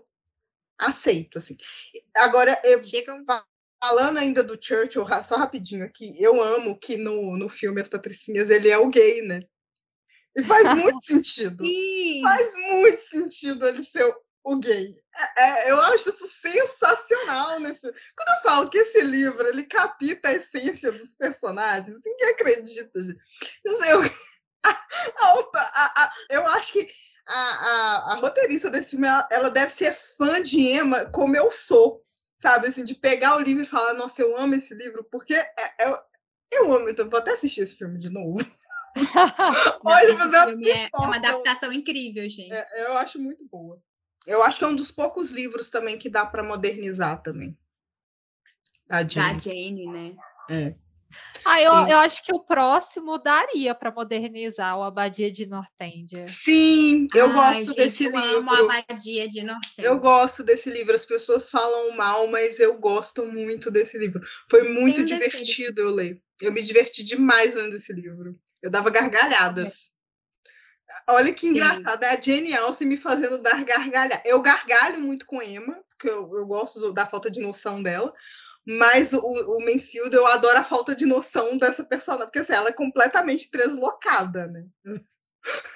[0.77, 1.55] aceito, assim.
[2.15, 3.23] Agora, eu, Chega um
[3.81, 8.49] falando ainda do Churchill, só rapidinho aqui, eu amo que no, no filme As Patricinhas
[8.49, 9.41] ele é o gay, né?
[10.37, 11.65] E faz muito sentido.
[11.65, 12.21] Sim.
[12.21, 14.05] Faz muito sentido ele ser
[14.43, 14.95] o- gay.
[15.37, 17.59] É, é, eu acho isso sensacional.
[17.59, 17.81] Nesse...
[17.81, 23.01] Quando eu falo que esse livro ele capta a essência dos personagens, ninguém acredita.
[23.01, 23.19] Gente.
[23.65, 24.01] Não sei, eu...
[24.63, 24.85] a-
[25.23, 26.87] a- a- eu acho que
[27.27, 31.49] a, a- a roteirista desse filme ela, ela deve ser fã de Emma como eu
[31.51, 32.01] sou.
[32.41, 35.53] Sabe, assim, de pegar o livro e falar, nossa, eu amo esse livro, porque é-
[35.79, 36.01] é-
[36.51, 38.39] eu amo, então vou até assistir esse filme de novo.
[39.85, 42.51] Olha, mas é é, é uma adaptação incrível, gente.
[42.51, 43.81] É, eu acho muito boa.
[44.25, 47.57] Eu acho que é um dos poucos livros também que dá para modernizar também.
[48.87, 49.39] Da Jane.
[49.39, 50.15] Jane, né?
[50.49, 50.75] É.
[51.43, 51.91] Ah, eu, Sim.
[51.91, 56.27] eu acho que o próximo daria para modernizar o Abadia de Nortândia.
[56.27, 58.37] Sim, eu Ai, gosto gente, desse eu livro.
[58.37, 59.45] amo a abadia de.
[59.77, 60.95] Eu gosto desse livro.
[60.95, 64.21] As pessoas falam mal, mas eu gosto muito desse livro.
[64.49, 65.31] Foi muito defeito.
[65.31, 66.21] divertido eu ler.
[66.39, 68.39] Eu me diverti demais lendo esse livro.
[68.61, 69.91] Eu dava gargalhadas.
[71.07, 71.49] Olha que Sim.
[71.49, 74.21] engraçado, é a Jane Austen me fazendo dar gargalhada.
[74.25, 78.13] Eu gargalho muito com Emma, porque eu, eu gosto do- da falta de noção dela.
[78.65, 82.69] Mas o, o Mansfield, eu adoro a falta de noção dessa personagem, porque assim, ela
[82.69, 84.65] é completamente translocada, né?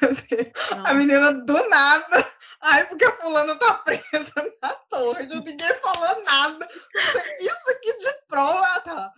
[0.01, 2.31] Assim, a menina do nada.
[2.61, 5.25] Ai, porque a fulana tá presa na torre.
[5.25, 6.67] Ninguém falou nada.
[7.39, 9.11] Isso aqui de prova, tá?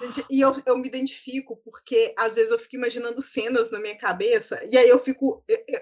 [0.00, 3.96] Gente, E eu, eu me identifico, porque às vezes eu fico imaginando cenas na minha
[3.96, 5.44] cabeça, e aí eu fico.
[5.46, 5.80] eu- eu-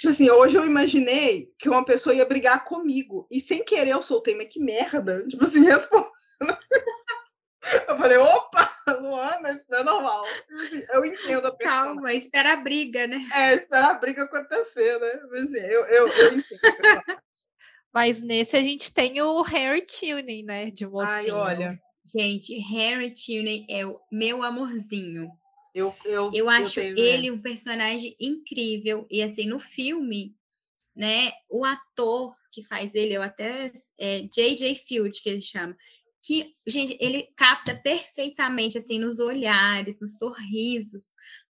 [0.00, 4.02] tipo assim, hoje eu imaginei que uma pessoa ia brigar comigo, e sem querer eu
[4.02, 5.26] soltei, mas que merda.
[5.26, 6.13] Tipo assim, respondendo.
[7.88, 10.22] Eu falei, opa, Luana, isso não é normal.
[10.92, 11.74] Eu entendo a pessoa.
[11.74, 13.18] Calma, espera a briga, né?
[13.32, 15.20] É, esperar a briga acontecer, né?
[15.30, 16.60] Mas, assim, eu, eu, eu entendo.
[17.92, 20.70] Mas nesse a gente tem o Harry Tuning, né?
[20.70, 21.10] De mocinho.
[21.10, 21.80] Ai, olha.
[22.04, 25.30] Gente, Harry Tuning é o meu amorzinho.
[25.74, 27.36] Eu, eu, eu acho eu tenho, ele né?
[27.36, 29.06] um personagem incrível.
[29.10, 30.36] E assim, no filme,
[30.94, 31.32] né?
[31.48, 34.74] O ator que faz ele, eu até é J.J.
[34.74, 35.76] Field, que ele chama.
[36.26, 41.12] Que, gente, ele capta perfeitamente, assim, nos olhares, nos sorrisos,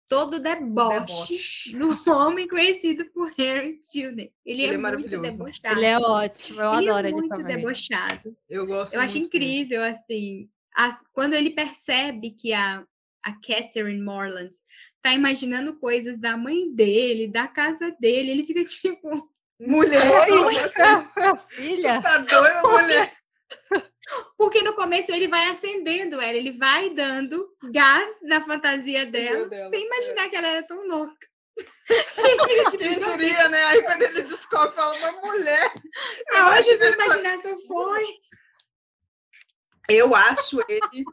[0.07, 4.31] todo o deboche, do homem conhecido por Harry Tuner.
[4.45, 5.79] Ele, ele é, é muito debochado.
[5.79, 8.37] Ele é ótimo, eu ele adoro é ele muito debochado.
[8.49, 9.91] Eu gosto Eu acho incrível, dele.
[9.91, 12.83] assim, as, quando ele percebe que a,
[13.23, 14.49] a Catherine Morland
[15.01, 19.29] tá imaginando coisas da mãe dele, da casa dele, ele fica tipo...
[19.57, 20.55] Mulher, Oi,
[21.47, 22.01] filha.
[22.01, 23.13] Tá doida, mulher.
[24.37, 29.69] Porque no começo ele vai acendendo ela, ele vai dando gás na fantasia dela, dela
[29.69, 30.29] sem imaginar é.
[30.29, 31.27] que ela era tão louca.
[32.77, 33.63] Quem diria, né?
[33.65, 35.73] Aí quando ele descobre, fala uma mulher.
[36.35, 38.05] Aonde essa imaginação foi?
[39.87, 41.05] Eu acho ele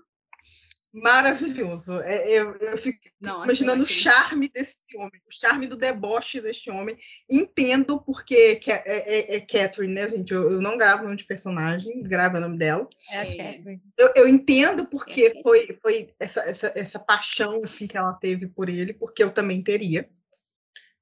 [0.92, 2.00] maravilhoso.
[2.02, 6.70] É, eu, eu fico Não, imaginando o charme desse homem, o charme do deboche deste
[6.70, 6.96] homem.
[7.30, 10.32] Entendo porque é, é, é Catherine, né, gente?
[10.32, 12.88] Eu, eu, não gravo o nome de personagem, gravo o nome dela.
[13.10, 13.82] É a Catherine.
[13.96, 18.46] Eu, eu entendo porque é foi, foi essa, essa, essa paixão assim, que ela teve
[18.46, 20.08] por ele, porque eu também teria.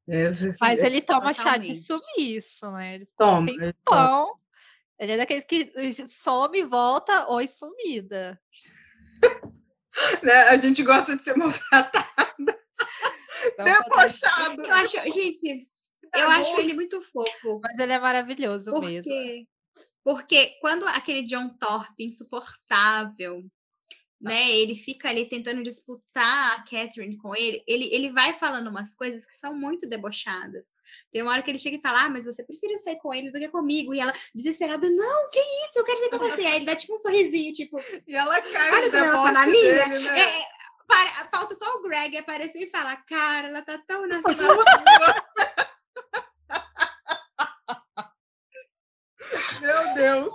[0.08, 2.96] É, Mas ele toma chá de sumiço, né?
[2.96, 3.50] Ele toma.
[3.50, 4.34] Ele, toma.
[4.98, 5.72] ele é daquele que
[6.08, 8.40] some e volta, oi, sumida.
[10.22, 10.32] né?
[10.48, 12.60] A gente gosta de ser maltratada.
[13.58, 14.62] Debochado.
[14.62, 15.68] Eu acho, gente,
[16.14, 17.60] eu acho ele muito fofo.
[17.62, 19.48] Mas ele é maravilhoso porque, mesmo.
[20.04, 23.44] Porque quando aquele John Thorpe insuportável
[24.20, 24.50] né?
[24.50, 27.62] Ele fica ali tentando disputar a Catherine com ele.
[27.66, 30.70] Ele, ele vai falando umas coisas que são muito debochadas.
[31.10, 33.30] Tem uma hora que ele chega e fala: Ah, mas você prefere sair com ele
[33.30, 33.94] do que comigo.
[33.94, 35.78] E ela, desesperada, não, que isso?
[35.78, 36.42] Eu quero sair com você.
[36.42, 37.80] Aí ele dá tipo um sorrisinho, tipo.
[38.06, 39.46] E ela cai Olha como ela tá na.
[39.46, 40.20] Dele, né?
[40.20, 40.44] é, é,
[40.86, 44.20] para, falta só o Greg aparecer e falar: Cara, ela tá tão na
[49.60, 50.34] Meu Deus.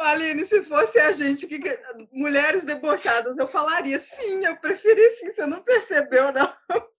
[0.00, 1.60] Aline, se fosse a gente, que
[2.12, 6.52] mulheres debochadas, eu falaria sim, eu preferi sim, você não percebeu, não.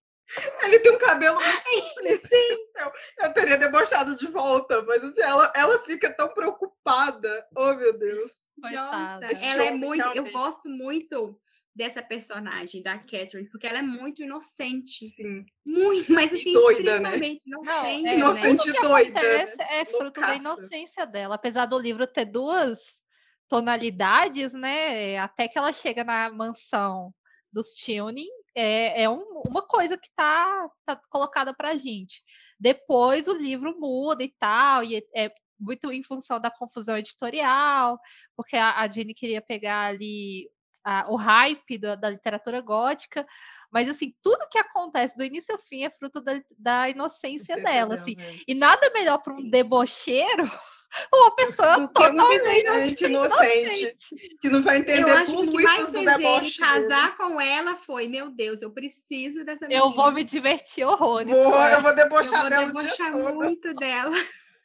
[0.63, 2.57] Ele tem um cabelo muito sim.
[2.77, 7.45] Eu, eu teria debochado de volta, mas assim, ela, ela fica tão preocupada.
[7.55, 8.31] Oh, meu Deus.
[8.57, 10.05] Nossa, ela é muito.
[10.15, 11.39] Eu gosto muito
[11.75, 15.09] dessa personagem, da Catherine, porque ela é muito inocente.
[15.09, 15.45] Sim.
[15.67, 17.15] Muito, mas assim, e doida, né?
[17.15, 17.43] inocente.
[17.47, 18.77] Não, é, inocente né?
[18.77, 19.19] e doida.
[19.19, 20.27] É fruto Loucaça.
[20.27, 21.35] da inocência dela.
[21.35, 23.01] Apesar do livro ter duas
[23.47, 25.17] tonalidades, né?
[25.17, 27.13] Até que ela chega na mansão
[27.51, 32.23] dos Tuning, é, é um, uma coisa que tá, tá colocada pra gente.
[32.59, 37.99] Depois o livro muda e tal, e é, é muito em função da confusão editorial,
[38.35, 40.49] porque a, a Jenny queria pegar ali
[40.83, 43.25] a, o hype da, da, literatura gótica,
[43.71, 47.95] mas assim, tudo que acontece do início ao fim é fruto da, da inocência dela,
[47.95, 48.15] assim.
[48.47, 50.51] E nada melhor para um debocheiro
[51.13, 53.95] uma pessoa do que uma pessoa inocente, inocente,
[54.41, 57.17] que não vai entender eu acho tudo que mais fez ele casar dele.
[57.17, 59.85] com ela foi, meu Deus, eu preciso dessa menina.
[59.85, 61.31] Eu vou me divertir horrores.
[61.31, 64.15] Vou, eu vou debochar eu vou dela debochar muito dela.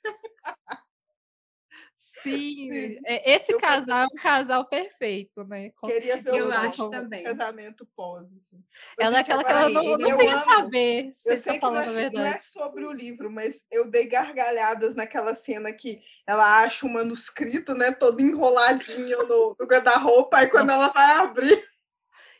[2.22, 3.00] Sim, Sim.
[3.04, 5.70] É, esse eu casal é um casal perfeito, né?
[5.84, 7.24] Queria ver eu acho também.
[7.24, 8.32] casamento pós.
[8.32, 8.62] Assim.
[8.98, 11.16] Ela é aquela que ela não, não queria saber.
[11.24, 14.94] Eu sei tá que não é, não é, sobre o livro, mas eu dei gargalhadas
[14.94, 17.92] naquela cena que ela acha o manuscrito, né?
[17.92, 21.64] Todo enroladinho no, no guarda-roupa, e quando ela vai abrir.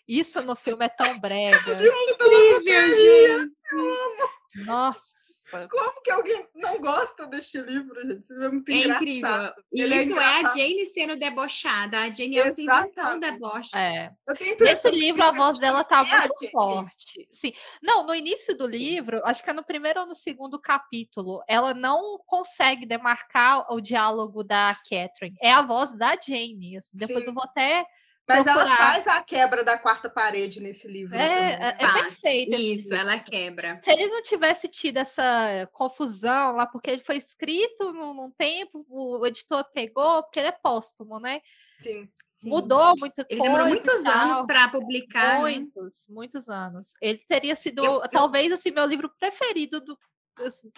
[0.06, 1.58] Isso no filme é tão brega.
[1.78, 4.64] É incrível, gente.
[4.64, 5.17] Nossa.
[5.50, 8.32] Como que alguém não gosta deste livro, gente?
[8.32, 9.54] é muito é incrível.
[9.72, 12.00] E Ele é isso é, é, a Jane sendo debochada.
[12.00, 13.76] A Jane é um deboche.
[13.76, 14.12] É.
[14.61, 17.26] Nesse livro, a voz dela tá é muito forte.
[17.30, 17.52] Sim.
[17.82, 21.72] Não, no início do livro, acho que é no primeiro ou no segundo capítulo, ela
[21.72, 25.37] não consegue demarcar o diálogo da Catherine.
[25.40, 26.76] É a voz da Jane.
[26.76, 26.96] Assim.
[26.96, 27.30] Depois Sim.
[27.30, 27.87] eu vou até
[28.28, 28.66] mas procurar.
[28.66, 31.16] ela faz a quebra da quarta parede nesse livro.
[31.16, 32.54] É, é, é perfeito.
[32.56, 33.80] Isso, ela quebra.
[33.82, 38.84] Se ele não tivesse tido essa confusão lá, porque ele foi escrito num, num tempo,
[38.88, 41.40] o editor pegou, porque ele é póstumo, né?
[41.80, 42.08] Sim.
[42.26, 42.50] Sim.
[42.50, 43.42] Mudou muita ele coisa.
[43.42, 45.34] Ele demorou muitos anos para publicar.
[45.34, 45.40] Né?
[45.40, 46.14] Muitos, né?
[46.14, 46.92] muitos anos.
[47.00, 49.98] Ele teria sido, eu, talvez, assim, meu livro preferido do,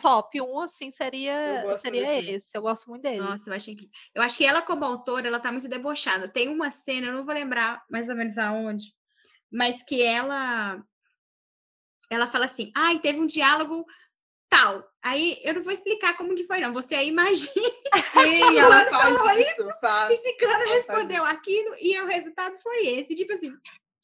[0.00, 2.50] top 1, assim, seria, seria esse.
[2.54, 3.18] Eu gosto muito dele.
[3.18, 3.90] Nossa, eu acho que.
[4.14, 6.28] Eu acho que ela, como autora, ela tá muito debochada.
[6.28, 8.92] Tem uma cena, eu não vou lembrar mais ou menos aonde,
[9.50, 10.82] mas que ela.
[12.10, 13.86] Ela fala assim: ai, ah, teve um diálogo
[14.50, 14.84] tal.
[15.02, 16.74] Aí eu não vou explicar como que foi, não.
[16.74, 17.70] Você aí imagina.
[18.12, 19.62] Sim, ela faz isso.
[19.62, 20.12] isso faz.
[20.12, 23.14] E Ciclano respondeu aquilo e o resultado foi esse.
[23.14, 23.52] Tipo assim,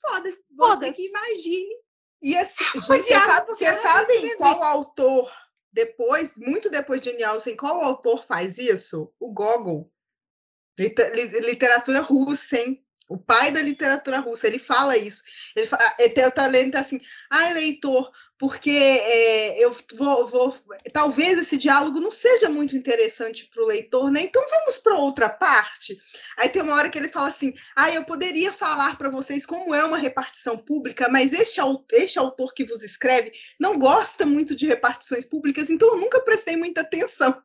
[0.01, 0.45] foda-se.
[0.57, 1.75] Foda que imagine.
[2.23, 5.31] E assim, gente, você sabe, você sabe qual autor
[5.76, 9.12] depois, muito depois de Nielsen, qual autor faz isso?
[9.20, 9.92] O Gogol.
[10.78, 12.82] Literatura russa, hein?
[13.06, 15.22] O pai da literatura russa, ele fala isso.
[15.54, 16.98] Ele, fala, ele o talento assim,
[17.30, 20.55] ai, leitor, porque é, eu vou, vou,
[20.92, 24.20] Talvez esse diálogo não seja muito interessante para o leitor, né?
[24.22, 25.99] Então vamos para outra parte.
[26.37, 29.75] Aí tem uma hora que ele fala assim: ah, eu poderia falar para vocês como
[29.75, 31.61] é uma repartição pública, mas este,
[31.92, 36.57] este autor que vos escreve não gosta muito de repartições públicas, então eu nunca prestei
[36.57, 37.42] muita atenção.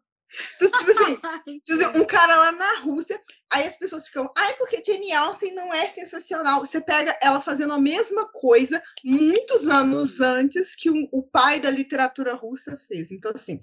[0.56, 4.54] Então, tipo assim, tipo assim, um cara lá na Rússia, aí as pessoas ficam, ai,
[4.56, 6.60] porque Jane Austen não é sensacional.
[6.64, 11.70] Você pega ela fazendo a mesma coisa muitos anos antes que o, o pai da
[11.70, 13.12] literatura russa fez.
[13.12, 13.60] Então, assim,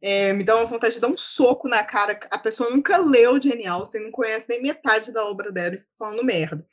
[0.00, 2.18] é, me dá uma vontade de dar um soco na cara.
[2.30, 5.90] A pessoa nunca leu Jane Austen, não conhece nem metade da obra dela e fica
[5.98, 6.66] falando merda.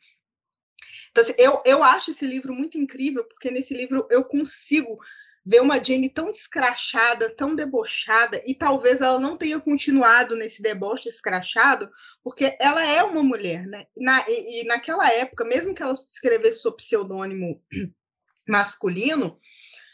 [1.11, 4.99] Então, assim, eu, eu acho esse livro muito incrível, porque nesse livro eu consigo
[5.45, 11.09] ver uma Jane tão escrachada, tão debochada, e talvez ela não tenha continuado nesse deboche
[11.09, 11.89] escrachado,
[12.23, 13.85] porque ela é uma mulher, né?
[13.97, 17.61] Na, e, e, naquela época, mesmo que ela escrevesse sob pseudônimo
[18.47, 19.39] masculino,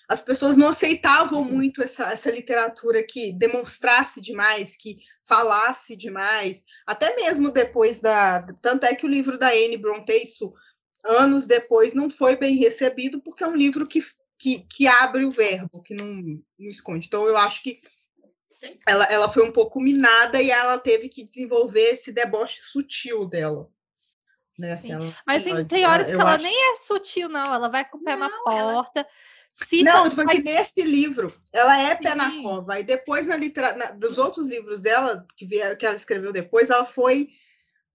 [0.08, 7.16] as pessoas não aceitavam muito essa, essa literatura que demonstrasse demais, que falasse demais, até
[7.16, 8.46] mesmo depois da.
[8.62, 10.54] Tanto é que o livro da Anne Bronte, isso,
[11.04, 14.04] anos depois, não foi bem recebido, porque é um livro que
[14.38, 17.08] que, que abre o verbo, que não, não esconde.
[17.08, 17.82] Então, eu acho que
[18.86, 23.70] ela, ela foi um pouco minada e ela teve que desenvolver esse deboche sutil dela.
[24.58, 24.72] Né?
[24.72, 26.44] Assim, ela, Mas ela, tem horas que ela acho...
[26.44, 27.44] nem é sutil, não.
[27.44, 29.08] Ela vai com o pé não, na porta.
[29.52, 30.44] Cita, não, tipo, mas...
[30.44, 32.18] nesse livro ela é pé Sim.
[32.18, 32.80] na cova.
[32.80, 36.86] E depois, na literatura, dos outros livros dela, que, vieram, que ela escreveu depois, ela
[36.86, 37.30] foi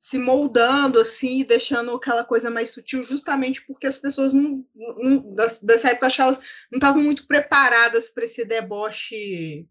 [0.00, 5.90] se moldando assim, deixando aquela coisa mais sutil, justamente porque as pessoas não, não dessa
[5.90, 6.40] época acho que elas
[6.72, 9.68] não estavam muito preparadas para esse deboche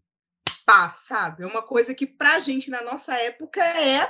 [0.64, 1.42] pá, sabe?
[1.42, 4.08] É uma coisa que pra gente na nossa época é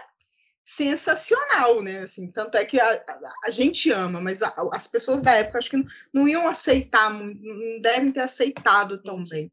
[0.62, 2.00] sensacional, né?
[2.00, 5.56] Assim, tanto é que a, a, a gente ama, mas a, as pessoas da época
[5.56, 9.50] acho que não, não iam aceitar, não devem ter aceitado tão bem.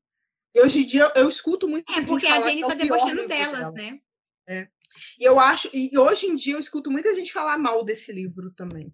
[0.53, 1.89] E hoje em dia eu, eu escuto muito.
[1.97, 3.71] É porque a Jenny é tá debochando delas, dela.
[3.71, 3.99] né?
[4.49, 4.67] É.
[5.19, 8.51] E eu acho, e hoje em dia eu escuto muita gente falar mal desse livro
[8.51, 8.91] também.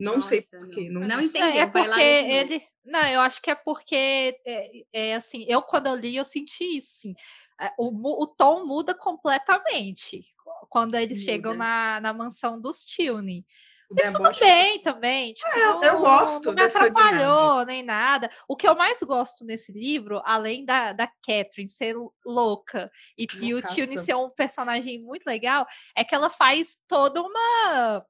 [0.00, 0.88] Não Nossa, sei porquê.
[0.88, 1.62] Não, não, não entendeu.
[1.62, 2.62] É porque ele.
[2.82, 6.78] Não, eu acho que é porque é, é, assim, eu quando eu li, eu senti
[6.78, 6.96] isso.
[6.96, 7.14] Assim,
[7.60, 10.24] é, o, o tom muda completamente
[10.70, 11.30] quando eles muda.
[11.30, 13.44] chegam na, na mansão dos Tilney.
[13.90, 15.34] Mas tudo bem também.
[15.34, 16.46] Tipo, é, eu, eu gosto.
[16.46, 18.30] Não me atrapalhou nem nada.
[18.46, 23.54] O que eu mais gosto nesse livro, além da, da Catherine ser louca e, e
[23.54, 28.06] o Tune ser um personagem muito legal, é que ela faz toda uma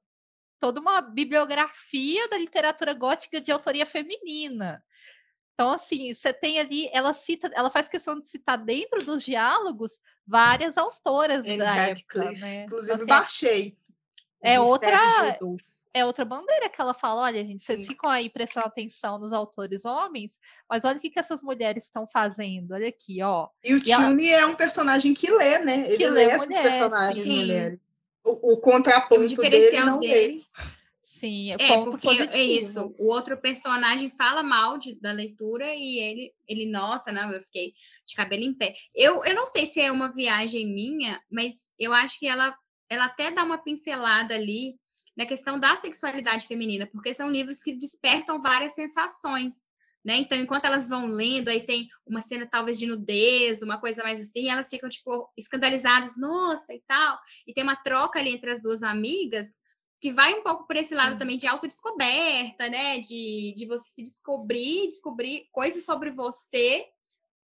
[0.59, 4.83] toda uma bibliografia da literatura gótica de autoria feminina.
[5.55, 9.99] Então, assim, você tem ali, ela cita, ela faz questão de citar dentro dos diálogos
[10.25, 12.63] várias autoras Anne da época, né?
[12.63, 13.71] Inclusive, então, assim, baixei.
[14.43, 15.37] É outra,
[15.93, 17.87] é outra bandeira que ela fala: olha, gente, vocês Sim.
[17.87, 22.07] ficam aí prestando atenção nos autores homens, mas olha o que, que essas mulheres estão
[22.07, 22.73] fazendo.
[22.73, 23.49] Olha aqui, ó.
[23.63, 24.41] E o Tune ela...
[24.41, 25.85] é um personagem que lê, né?
[25.87, 27.35] Ele que lê, lê esses personagens Sim.
[27.37, 27.79] mulheres.
[28.23, 30.45] O, o contraponto o diferencial dele, dele.
[31.21, 32.33] Sim, é, ponto porque positivo.
[32.33, 32.95] é isso.
[32.97, 37.73] O outro personagem fala mal de, da leitura e ele, ele, nossa, não, eu fiquei
[38.05, 38.73] de cabelo em pé.
[38.95, 42.57] Eu, eu não sei se é uma viagem minha, mas eu acho que ela
[42.91, 44.75] ela até dá uma pincelada ali
[45.15, 49.69] na questão da sexualidade feminina, porque são livros que despertam várias sensações,
[50.03, 50.17] né?
[50.17, 54.19] Então, enquanto elas vão lendo, aí tem uma cena talvez de nudez, uma coisa mais
[54.19, 57.17] assim, elas ficam tipo escandalizadas, nossa, e tal.
[57.47, 59.61] E tem uma troca ali entre as duas amigas
[60.01, 62.99] que vai um pouco por esse lado também de autodescoberta, né?
[62.99, 66.85] De, de você se descobrir, descobrir coisas sobre você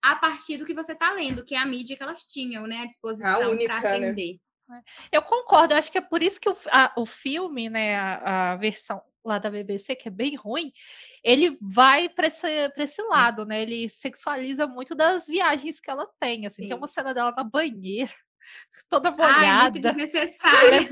[0.02, 2.82] a partir do que você está lendo, que é a mídia que elas tinham, né,
[2.82, 3.96] à disposição para né?
[3.96, 4.34] aprender.
[4.34, 4.40] Né?
[4.68, 4.84] Né?
[5.12, 8.56] Eu concordo, acho que é por isso que o, a, o filme, né, a, a,
[8.58, 10.72] versão lá da BBC, que é bem ruim,
[11.24, 12.48] ele vai para esse,
[12.78, 13.62] esse lado, né?
[13.62, 16.46] Ele sexualiza muito das viagens que ela tem.
[16.46, 16.70] Assim, Sim.
[16.70, 18.14] tem uma cena dela na banheira,
[18.90, 19.44] toda molhada.
[19.44, 20.90] Ai, muito desnecessário.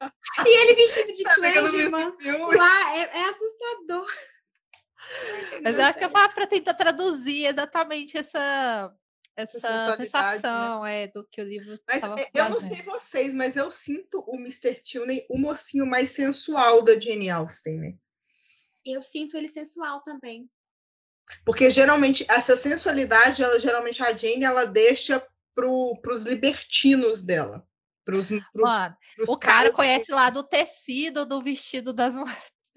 [0.46, 2.16] e ele vestido de Clangeman
[2.56, 4.06] lá é, é assustador.
[5.62, 8.94] Mas eu acho que é para tentar traduzir exatamente essa
[9.40, 9.96] essa né?
[9.96, 11.04] sensação né?
[11.04, 12.02] é, do que o livro Mas
[12.34, 14.74] eu não sei vocês, mas eu sinto o Mr.
[14.82, 17.94] Tilney o mocinho mais sensual da Jane Austen, né?
[18.84, 20.48] Eu sinto ele sensual também.
[21.44, 25.24] Porque geralmente essa sensualidade, ela geralmente a Jane ela deixa
[25.54, 27.66] para os libertinos dela.
[28.04, 28.96] Pros, pro, Mano,
[29.28, 32.14] o cara conhece lá do tecido do vestido das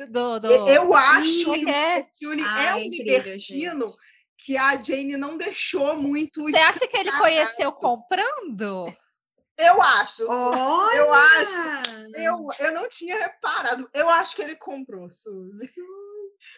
[0.09, 0.47] do, do...
[0.69, 2.01] Eu acho que é?
[2.01, 3.97] o é um libertino gente.
[4.37, 6.43] Que a Jane não deixou muito.
[6.43, 8.85] Você acha que ele conheceu comprando?
[9.57, 10.25] Eu acho.
[10.27, 10.97] Olha!
[10.97, 11.57] Eu acho.
[12.15, 13.89] Eu, eu não tinha reparado.
[13.93, 15.69] Eu acho que ele comprou, Suzy.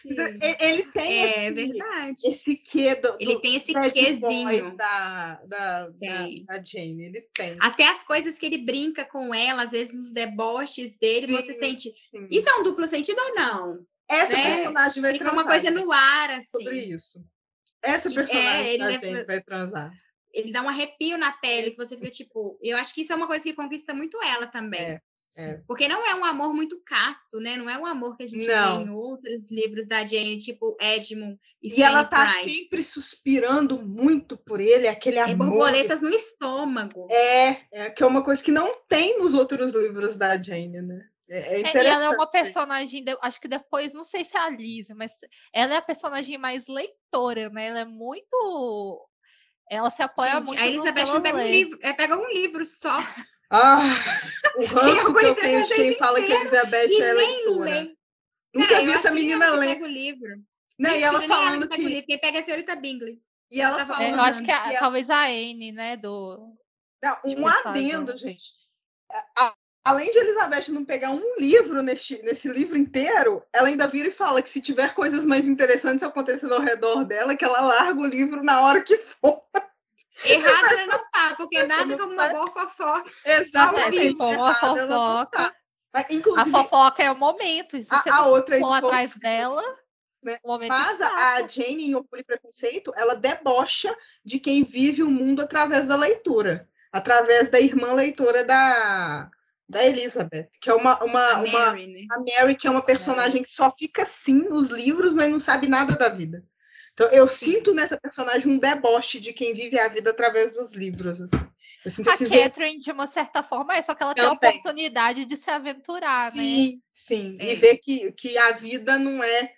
[0.04, 2.28] Ele tem é esse, verdade.
[2.28, 7.04] esse quê do, Ele tem esse quezinho da, da, da, da, Jane.
[7.04, 7.56] Ele tem.
[7.60, 11.54] Até as coisas que ele brinca com ela, às vezes nos deboches dele, sim, você
[11.54, 11.90] sente.
[12.10, 12.26] Sim.
[12.30, 13.86] Isso é um duplo sentido ou não?
[14.08, 14.56] Essa né?
[14.56, 16.50] personagem vai Fica uma coisa no ar, assim.
[16.50, 17.24] Sobre isso.
[17.86, 19.92] Essa personagem é, ele vai transar
[20.36, 22.58] ele dá um arrepio na pele que você fica tipo.
[22.62, 24.80] Eu acho que isso é uma coisa que conquista muito ela também.
[24.80, 25.00] É,
[25.38, 25.60] é.
[25.66, 27.56] Porque não é um amor muito casto, né?
[27.56, 28.78] Não é um amor que a gente não.
[28.78, 32.50] vê em outros livros da Jane, tipo Edmund e, e ela tá Price.
[32.50, 35.48] sempre suspirando muito por ele, aquele é amor.
[35.50, 37.08] borboletas no estômago.
[37.10, 41.06] É, é, que é uma coisa que não tem nos outros livros da Jane, né?
[41.28, 41.86] É, é interessante.
[41.86, 45.12] É, ela é uma personagem, acho que depois, não sei se é a Liz, mas
[45.52, 47.66] ela é a personagem mais leitora, né?
[47.66, 49.08] Ela é muito
[49.70, 50.62] ela se apoia Gente, muito.
[50.62, 52.90] A Elizabeth pega um livro, é, pega um livro só.
[53.48, 53.78] Ah,
[54.56, 57.92] o ranço que eu tenho de quem fala que a Elizabeth é leitora.
[58.52, 59.80] Nunca vi essa menina ler.
[59.80, 60.42] o livro.
[60.76, 61.76] Não, e ela falando ela que...
[61.76, 61.82] que...
[61.82, 63.22] Livro, quem pega é a senhorita Bingley.
[63.48, 64.02] E ela, ela tá falando...
[64.02, 66.56] É, eu acho que a, talvez a Anne, né, do...
[67.00, 68.46] Não, um adendo, gente.
[69.38, 69.54] A,
[69.86, 74.10] além de Elizabeth não pegar um livro nesse, nesse livro inteiro, ela ainda vira e
[74.12, 78.04] fala que se tiver coisas mais interessantes acontecendo ao redor dela, que ela larga o
[78.04, 79.40] livro na hora que for.
[80.24, 83.10] Errado ela não tá, porque nada como uma boa fofoca.
[83.24, 84.16] Exatamente.
[84.16, 85.54] uma fofoca.
[85.94, 87.76] Mas, inclusive, a fofoca é o momento.
[87.76, 89.62] Se você a, a outra for atrás dela.
[90.20, 90.36] Né?
[90.68, 95.86] Mas a Jane, em Orgulho e Preconceito, ela debocha de quem vive o mundo através
[95.86, 96.68] da leitura.
[96.90, 99.30] Através da irmã leitora da,
[99.68, 102.06] da Elizabeth, que é uma, uma, a, uma, Mary, né?
[102.12, 105.66] a Mary, que é uma personagem que só fica assim nos livros, mas não sabe
[105.66, 106.44] nada da vida.
[106.92, 107.52] Então eu Sim.
[107.52, 111.20] sinto nessa personagem um deboche de quem vive a vida através dos livros.
[111.20, 111.46] Assim.
[111.84, 114.36] Eu sinto a Catherine, de uma certa forma, é só que ela Também.
[114.38, 116.82] tem a oportunidade de se aventurar, sim, né?
[116.90, 117.52] Sim, é.
[117.52, 119.52] e ver que, que a vida não é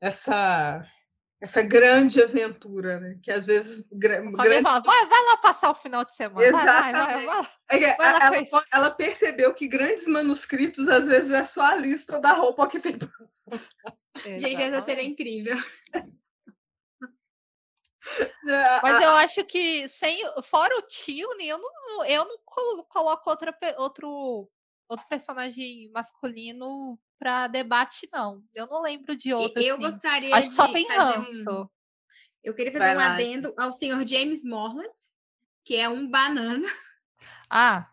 [0.00, 0.86] essa
[1.44, 3.18] essa grande aventura, né?
[3.22, 3.86] Que às vezes.
[3.92, 4.62] grande...
[4.62, 6.46] fala, vai, vai lá passar o final de semana.
[6.46, 6.96] Exatamente.
[6.96, 11.76] Vai, vai, vai, é ela, ela, percebeu que grandes manuscritos, às vezes, é só a
[11.76, 12.96] lista da roupa que tem.
[14.38, 15.56] Gente, essa seria incrível.
[18.82, 22.38] Mas eu acho que sem, fora o Tilne, eu não, eu não
[22.88, 24.48] coloco outra, outro,
[24.88, 28.42] outro personagem masculino para debate, não.
[28.54, 29.62] Eu não lembro de outro.
[29.62, 29.82] Eu assim.
[29.82, 31.50] gostaria Acho que só tem ranço.
[31.50, 31.66] Um...
[32.42, 33.14] Eu queria fazer Vai um lá.
[33.14, 34.92] adendo ao senhor James Morland,
[35.64, 36.68] que é um banana.
[37.48, 37.88] Ah,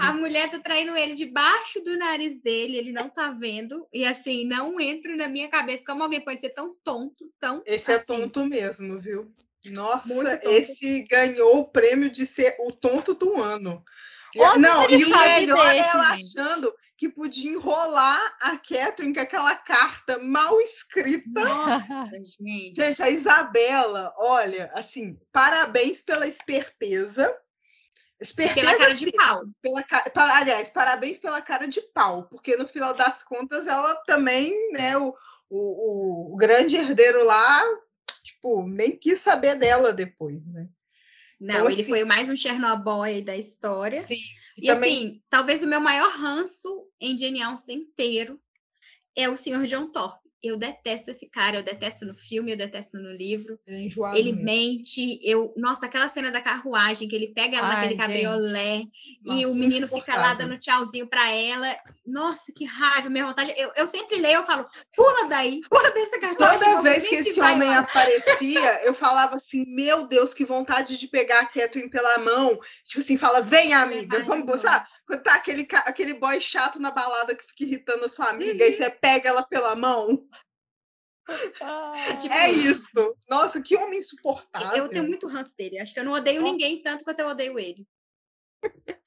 [0.00, 3.86] a mulher tá traindo ele debaixo do nariz dele, ele não tá vendo.
[3.92, 7.62] E assim, não entra na minha cabeça como alguém pode ser tão tonto, tão.
[7.64, 8.04] Esse é assim.
[8.04, 9.32] é tonto mesmo, viu?
[9.66, 13.82] Nossa, esse ganhou o prêmio de ser o tonto do ano.
[14.58, 16.38] Não, e o melhor é desse, é ela gente.
[16.38, 21.40] achando que podia enrolar a Catherine com aquela carta mal escrita.
[21.40, 22.74] Nossa, gente.
[22.76, 27.34] Gente, a Isabela, olha, assim, parabéns pela esperteza.
[28.20, 29.42] Esperteza, pela cara de pau.
[29.62, 34.72] Pela, para, aliás, parabéns pela cara de pau, porque no final das contas ela também,
[34.72, 35.14] né, o,
[35.48, 37.62] o, o grande herdeiro lá,
[38.22, 40.68] tipo, nem quis saber dela depois, né?
[41.40, 44.02] Não, então, ele assim, foi mais um Chernobyl da história.
[44.02, 44.18] Sim.
[44.58, 44.96] E também...
[44.96, 48.38] assim, talvez o meu maior ranço em Jane Austen inteiro
[49.16, 49.64] é o Sr.
[49.66, 53.58] John Thorpe eu detesto esse cara, eu detesto no filme, eu detesto no livro.
[53.66, 53.82] É
[54.16, 54.44] ele mesmo.
[54.44, 58.00] mente, eu, nossa, aquela cena da carruagem que ele pega ela Ai, naquele gente.
[58.00, 58.82] cabriolé
[59.22, 61.66] nossa, e o menino fica lá dando tchauzinho para ela.
[62.06, 63.52] Nossa, que raiva, minha vontade.
[63.56, 66.58] Eu, eu sempre leio, eu falo, pula daí, pula dessa carruagem.
[66.58, 67.80] Toda vez que esse homem lá.
[67.80, 72.58] aparecia, eu falava assim, meu Deus, que vontade de pegar a Catherine pela mão.
[72.84, 74.86] Tipo assim, fala, vem amiga, vamos, sabe?
[75.10, 78.72] Quando tá aquele, aquele boy chato na balada que fica irritando a sua amiga, e
[78.72, 80.24] você pega ela pela mão.
[81.60, 81.92] Ah,
[82.22, 83.16] tipo, é isso.
[83.28, 84.84] Nossa, que homem insuportável.
[84.84, 85.80] Eu tenho muito ranço dele.
[85.80, 86.52] Acho que eu não odeio Nossa.
[86.52, 87.84] ninguém tanto quanto eu odeio ele.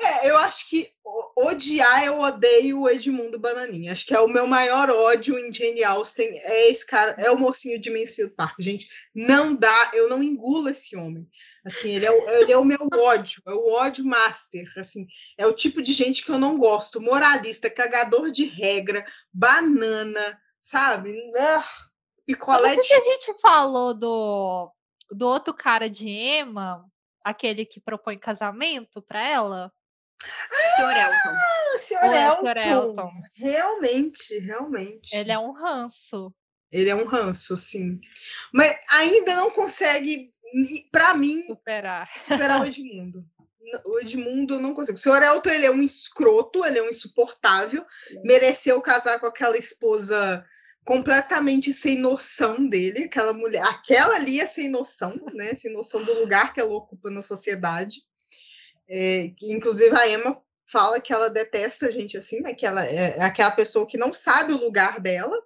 [0.00, 0.92] É, eu acho que
[1.36, 3.92] odiar eu odeio o Edmundo Bananinha.
[3.92, 6.38] Acho que é o meu maior ódio em Jane Austen.
[6.38, 8.56] É esse cara, é o mocinho de Mansfield Park.
[8.60, 11.28] Gente, não dá, eu não engulo esse homem.
[11.68, 14.66] Assim, ele é, o, ele é o meu ódio, é o ódio master.
[14.76, 15.06] Assim,
[15.36, 17.00] é o tipo de gente que eu não gosto.
[17.00, 21.14] Moralista, cagador de regra, banana, sabe?
[22.26, 22.92] picolé de...
[22.92, 24.72] a gente falou do,
[25.10, 26.84] do outro cara de Emma,
[27.22, 29.72] aquele que propõe casamento para ela.
[30.22, 30.96] Ah, Sr.
[30.96, 31.38] Elton.
[31.78, 32.14] Sr.
[32.14, 32.60] Elton.
[32.60, 33.12] Elton.
[33.34, 35.14] Realmente, realmente.
[35.14, 36.34] Ele é um ranço.
[36.70, 37.98] Ele é um ranço, sim.
[38.52, 40.30] Mas ainda não consegue,
[40.90, 42.10] para mim, superar.
[42.20, 43.24] superar o Edmundo.
[43.86, 44.96] O Edmundo eu não consigo.
[44.96, 47.84] O senhor Elton, ele é um escroto, ele é um insuportável.
[48.10, 48.22] É.
[48.22, 50.44] Mereceu casar com aquela esposa
[50.88, 55.54] completamente sem noção dele, aquela mulher, aquela ali é sem noção, né?
[55.54, 58.00] Sem noção do lugar que ela ocupa na sociedade.
[58.88, 60.40] É, que, inclusive a Emma
[60.72, 62.54] fala que ela detesta gente assim, né?
[62.54, 65.36] Que ela é, é aquela pessoa que não sabe o lugar dela.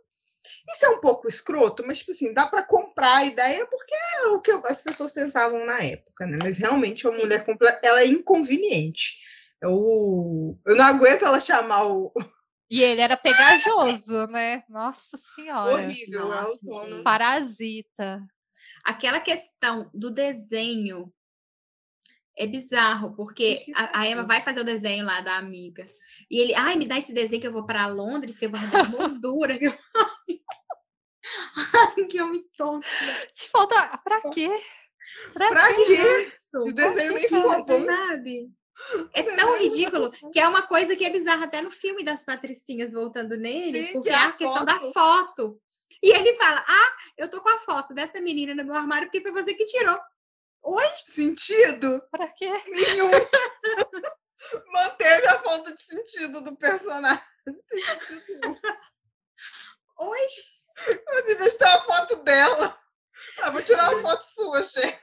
[0.68, 4.26] Isso é um pouco escroto, mas tipo assim, dá para comprar a ideia porque é
[4.28, 6.38] o que as pessoas pensavam na época, né?
[6.40, 7.44] Mas realmente uma mulher
[7.82, 9.20] ela é inconveniente.
[9.60, 12.12] Eu, eu não aguento ela chamar o,
[12.72, 14.64] e ele era pegajoso, né?
[14.66, 15.74] Nossa senhora.
[15.74, 18.26] Horrível, Nossa, Parasita.
[18.82, 21.12] Aquela questão do desenho
[22.34, 25.84] é bizarro, porque a, a, Emma vai fazer o desenho lá da amiga.
[26.30, 28.58] E ele, ai, me dá esse desenho que eu vou para Londres, que eu vou
[28.58, 29.58] arrumar moldura.
[31.52, 31.60] Que
[32.02, 32.86] ai, que eu me tonto.
[33.34, 33.98] Te falta.
[33.98, 34.48] Pra quê?
[35.34, 35.84] Pra, pra quê?
[35.84, 36.30] quê?
[36.56, 38.50] O desenho nem ficou sabe?
[39.14, 42.90] É tão ridículo que é uma coisa que é bizarra até no filme das Patricinhas
[42.90, 45.60] voltando nele, Sim, porque é a, a questão da foto.
[46.02, 49.20] E ele fala: Ah, eu tô com a foto dessa menina no meu armário porque
[49.20, 49.98] foi você que tirou.
[50.64, 50.88] Oi?
[51.06, 52.02] Sentido?
[52.10, 52.50] Pra quê?
[52.68, 53.10] Nenhum.
[54.72, 57.22] Manteve a falta de sentido do personagem.
[59.98, 60.28] Oi?
[60.76, 62.78] Você vestiu a foto dela.
[63.40, 64.98] Ah, vou tirar uma foto sua, chefe.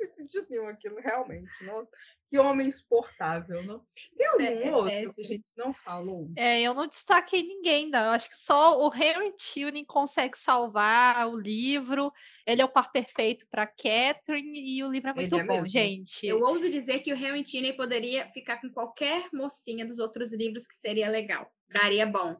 [0.00, 1.50] Não tem sentido nenhum aquilo, realmente.
[1.62, 1.88] Não,
[2.36, 3.82] que homem exportável, não?
[4.16, 6.30] Tem algum é, é outro é, que a gente não falou?
[6.36, 8.04] É, eu não destaquei ninguém, não.
[8.04, 12.12] Eu acho que só o Harry Tuning consegue salvar o livro.
[12.46, 15.54] Ele é o par perfeito para Catherine e o livro é muito Ele é bom,
[15.54, 15.68] mesmo.
[15.68, 16.26] gente.
[16.26, 20.66] Eu ouso dizer que o Harry Tuning poderia ficar com qualquer mocinha dos outros livros
[20.66, 21.50] que seria legal.
[21.68, 22.36] Daria bom.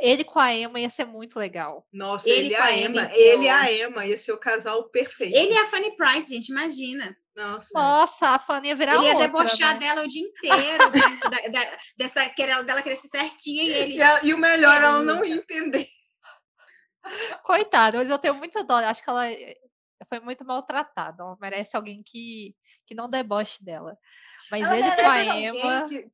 [0.00, 1.86] Ele com a Emma ia ser muito legal.
[1.92, 5.36] Nossa, ele, ele a Emma, Emma ele e a Emma ia ser o casal perfeito.
[5.36, 7.14] Ele e a Fanny Price, gente, imagina.
[7.40, 7.68] Nossa.
[7.74, 9.80] Nossa, a Fanny ia virar ele ia outra, debochar né?
[9.80, 11.00] dela o dia inteiro, né?
[11.22, 13.94] da, da, dessa querendo dela crescer certinha e ele.
[13.94, 15.88] E, a, e o melhor, ele ela não ia entender.
[17.42, 18.74] Coitada, mas eu tenho muita dó.
[18.76, 19.24] Acho que ela
[20.06, 21.22] foi muito maltratada.
[21.22, 23.96] Ela merece alguém que, que não deboche dela.
[24.50, 25.88] Mas ela ele com a Emma.
[25.88, 26.10] Que...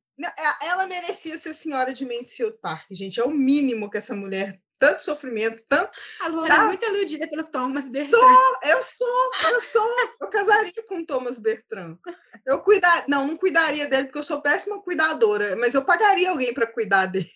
[0.61, 3.19] Ela merecia ser senhora de Mansfield Park, gente.
[3.19, 5.91] É o mínimo que essa mulher tanto sofrimento, tanto.
[6.21, 8.19] A Luana é muito iludida pelo Thomas Bertrand.
[8.19, 9.95] Sou, eu sou, eu sou.
[10.21, 11.97] Eu casaria com o Thomas Bertrand.
[12.45, 16.53] Eu cuidar, não, não cuidaria dele porque eu sou péssima cuidadora, mas eu pagaria alguém
[16.53, 17.29] para cuidar dele.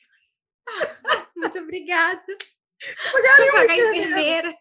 [1.35, 2.23] muito obrigada.
[2.29, 4.57] Eu pagaria pagar enfermeira.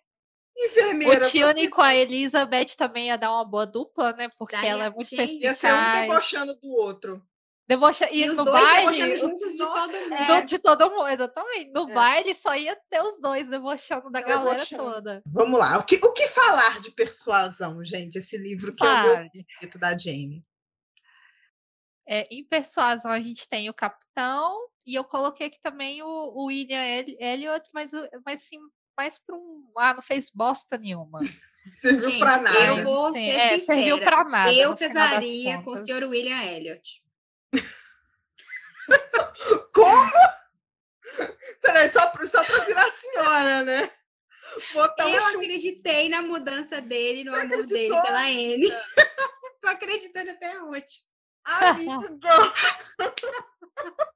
[0.57, 1.27] Enfermeira.
[1.27, 4.29] O Tione com a Elizabeth também ia dar uma boa dupla, né?
[4.39, 5.41] Porque ela é muito especial.
[5.41, 7.23] Ia ser um debochando do outro.
[7.71, 8.11] Debocha...
[8.11, 9.17] E, e no baile.
[9.17, 10.33] juntos de todo mundo.
[10.33, 10.43] É.
[10.43, 11.71] De todo mundo, exatamente.
[11.71, 11.95] No é.
[11.95, 14.45] baile só ia ter os dois debochando da debochando.
[14.45, 15.23] galera toda.
[15.25, 15.79] Vamos lá.
[15.79, 18.19] O que, o que falar de persuasão, gente?
[18.19, 19.09] Esse livro que Pare.
[19.09, 20.45] é o meu favorito da Jane.
[22.09, 24.53] É, em persuasão a gente tem o capitão
[24.85, 26.83] e eu coloquei aqui também o, o William
[27.21, 27.93] Elliot, mas,
[28.27, 28.59] mas sim,
[28.97, 29.71] mais para um.
[29.79, 31.21] Ah, não fez bosta nenhuma.
[31.71, 32.67] serviu para nada.
[32.67, 33.99] Eu vou ser é, sincera.
[33.99, 37.01] Pra nada, eu casaria com o senhor William Elliot.
[39.75, 40.11] Como?
[41.61, 43.93] Peraí, só, só pra virar senhora, né?
[44.75, 47.77] Botar eu um acreditei na mudança dele, no Você amor acreditou?
[47.77, 48.69] dele pela Anne.
[49.61, 51.01] Tô acreditando até hoje.
[51.45, 51.99] Amigo!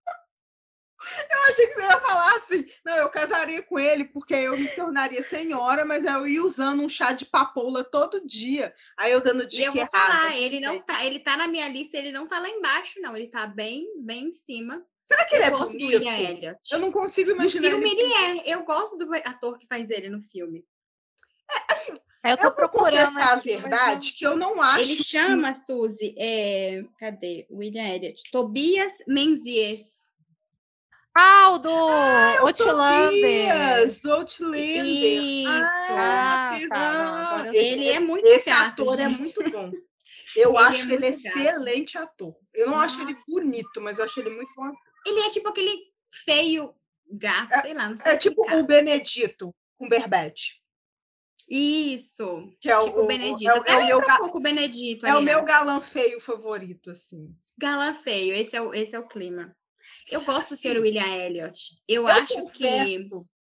[1.30, 4.68] Eu achei que você ia falar assim, não, eu casaria com ele porque eu me
[4.68, 8.74] tornaria senhora, mas eu ia usando um chá de papoula todo dia.
[8.96, 10.12] Aí eu dando dica eu vou errada.
[10.12, 13.16] Falar, ele não tá, ele tá na minha lista, ele não tá lá embaixo, não.
[13.16, 14.84] Ele tá bem, bem em cima.
[15.06, 16.58] Será que eu ele é bonito?
[16.72, 17.68] Eu não consigo imaginar.
[17.68, 18.54] No filme ele, ele é.
[18.54, 20.64] Eu gosto do ator que faz ele no filme.
[21.50, 24.80] É, assim, é, eu tô eu procurando a verdade que eu não acho.
[24.80, 26.82] Ele chama, Suzy, é...
[26.98, 27.46] cadê?
[27.50, 28.30] William Elliot.
[28.32, 29.93] Tobias Menzies.
[31.16, 33.88] Ah, o do ah, Outlander.
[34.10, 34.84] Outlander.
[34.84, 35.48] Isso.
[35.48, 39.14] Ah, tá, ele é muito Esse gato, ator é gente.
[39.14, 39.72] é muito bom.
[40.36, 42.36] Eu ele acho é ele excelente ator.
[42.52, 42.86] Eu não Nossa.
[42.86, 44.72] acho ele bonito, mas eu acho ele muito bom.
[45.06, 45.78] Ele é tipo aquele
[46.24, 46.74] feio
[47.08, 50.60] gato, é, sei lá, não sei É tipo o Benedito com Berbete.
[51.48, 52.50] Isso.
[52.60, 53.50] Que é tipo o Benedito.
[53.50, 55.06] É, Até é o meu um pouco o Benedito.
[55.06, 57.32] É o meu galã feio favorito, assim.
[57.56, 59.54] Galã feio, esse é o, esse é o clima.
[60.10, 60.80] Eu gosto do Sr.
[60.80, 61.82] William Elliot.
[61.88, 63.34] Eu, eu acho confesso, que.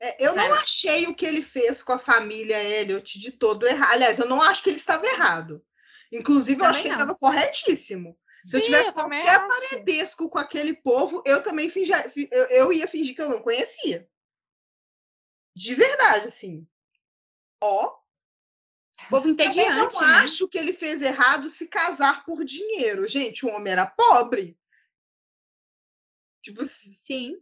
[0.00, 3.92] É, eu não achei o que ele fez com a família Elliot de todo errado.
[3.92, 5.64] Aliás, eu não acho que ele estava errado.
[6.12, 8.18] Inclusive, eu acho que ele estava corretíssimo.
[8.44, 9.48] Se eu tivesse qualquer acho.
[9.48, 14.08] parentesco com aquele povo, eu também fingia, eu, eu ia fingir que eu não conhecia.
[15.54, 16.66] De verdade, assim.
[17.60, 17.96] Ó.
[19.10, 19.68] Povo entediante.
[19.68, 20.14] Eu não né?
[20.18, 23.08] acho que ele fez errado se casar por dinheiro.
[23.08, 24.56] Gente, o homem era pobre.
[26.46, 27.36] Tipo, sim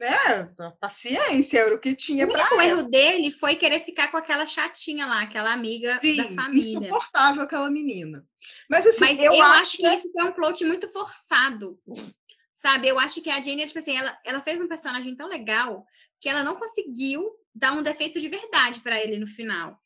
[0.00, 0.50] né?
[0.80, 5.04] Paciência, era o que tinha para O erro dele foi querer ficar com aquela chatinha
[5.04, 6.78] lá, aquela amiga Sim, da família.
[6.78, 8.26] insuportável aquela menina.
[8.68, 11.78] Mas assim, Mas eu, eu acho, acho que, isso foi um plot muito forçado.
[12.54, 12.88] Sabe?
[12.88, 15.84] Eu acho que a Jane, tipo assim, ela, ela fez um personagem tão legal
[16.18, 19.78] que ela não conseguiu dar um defeito de verdade para ele no final.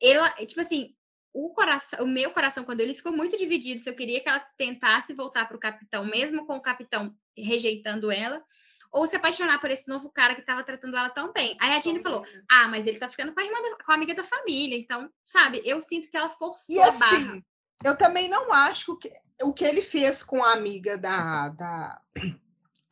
[0.00, 0.94] Ela, tipo assim,
[1.32, 4.40] o coração, o meu coração quando ele ficou muito dividido se eu queria que ela
[4.56, 8.42] tentasse voltar para o capitão, mesmo com o capitão rejeitando ela,
[8.90, 11.56] ou se apaixonar por esse novo cara que estava tratando ela tão bem.
[11.60, 13.94] Aí a Jenny falou: Ah, mas ele tá ficando com a, irmã da, com a
[13.94, 14.76] amiga da família.
[14.76, 17.42] Então, sabe, eu sinto que ela forçou e, a assim, barra.
[17.84, 19.12] Eu também não acho que
[19.42, 22.02] o que ele fez com a amiga da, da,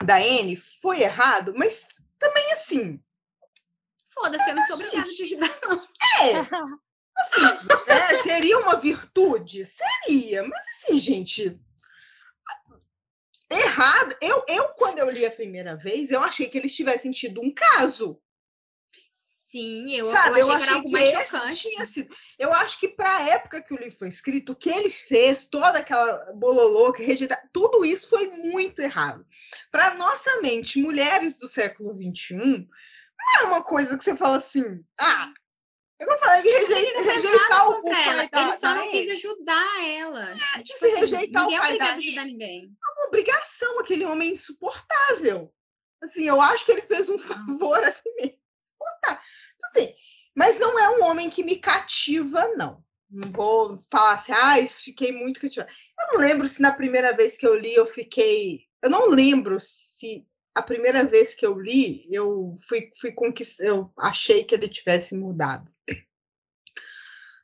[0.04, 3.02] da Anne foi errado, mas também assim.
[4.10, 5.82] Foda-se, eu não sou obrigada a te ajudar, não.
[6.22, 6.76] É.
[7.18, 7.40] Assim,
[7.88, 9.64] é, seria uma virtude?
[9.64, 11.58] Seria, mas assim, gente,
[13.50, 14.16] errado.
[14.20, 17.52] Eu, eu, quando eu li a primeira vez, eu achei que eles tivessem tido um
[17.52, 18.20] caso.
[19.56, 21.68] Sim, eu, Sabe, eu achei, eu achei que, algo mais chocante.
[21.68, 22.14] Tinha sido.
[22.38, 25.46] Eu acho que para a época que o livro foi escrito, o que ele fez,
[25.46, 29.24] toda aquela bololô, que rejeita, tudo isso foi muito errado.
[29.70, 34.84] Para nossa mente, mulheres do século XXI, não é uma coisa que você fala assim,
[34.98, 35.32] ah,
[35.98, 38.28] eu não falei que rejeita, rejeitar o pai ela.
[38.28, 40.30] Da, ele só não quis ajudar ela.
[40.30, 42.64] É, tipo, se assim, rejeitar ninguém o pai é da ajudar ninguém.
[42.64, 45.52] É uma obrigação, aquele homem insuportável.
[46.02, 48.38] Assim, eu acho que ele fez um favor a si mesmo.
[48.62, 49.22] Insuportável.
[49.54, 49.94] Então, assim,
[50.34, 52.84] mas não é um homem que me cativa, não.
[53.08, 55.72] Não vou falar assim, ah, isso fiquei muito cativada.
[55.98, 58.66] Eu não lembro se na primeira vez que eu li eu fiquei.
[58.82, 60.26] Eu não lembro se
[60.56, 63.60] a primeira vez que eu li, eu fui, fui conquist...
[63.60, 65.70] eu achei que ele tivesse mudado.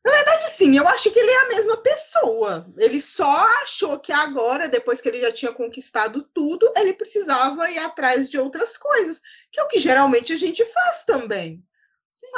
[0.03, 2.67] Na verdade, sim, eu acho que ele é a mesma pessoa.
[2.79, 3.31] Ele só
[3.63, 8.39] achou que agora, depois que ele já tinha conquistado tudo, ele precisava ir atrás de
[8.39, 9.21] outras coisas,
[9.53, 11.63] que é o que geralmente a gente faz também.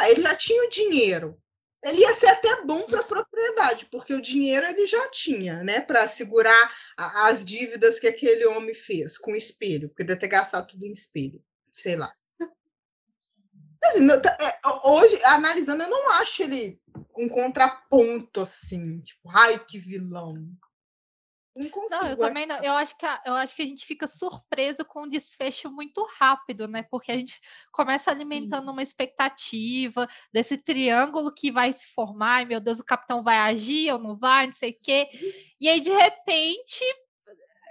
[0.08, 1.40] Ele já tinha o dinheiro.
[1.84, 5.80] Ele ia ser até bom para a propriedade, porque o dinheiro ele já tinha, né,
[5.80, 10.68] para segurar a, as dívidas que aquele homem fez com espelho, porque deve ter gastado
[10.68, 12.10] tudo em espelho, sei lá.
[13.84, 16.80] Assim, é, hoje, analisando, eu não acho ele
[17.14, 20.42] um contraponto assim, tipo, ai que vilão.
[21.54, 22.02] Não consigo.
[22.02, 22.56] Não, eu também não.
[22.62, 26.04] Eu acho, que a, eu acho que a gente fica surpreso com um desfecho muito
[26.18, 26.82] rápido, né?
[26.90, 27.40] Porque a gente
[27.70, 28.72] começa alimentando Sim.
[28.72, 32.34] uma expectativa desse triângulo que vai se formar.
[32.34, 35.08] Ai, meu Deus, o capitão vai agir ou não vai, não sei o quê.
[35.60, 36.84] E aí, de repente,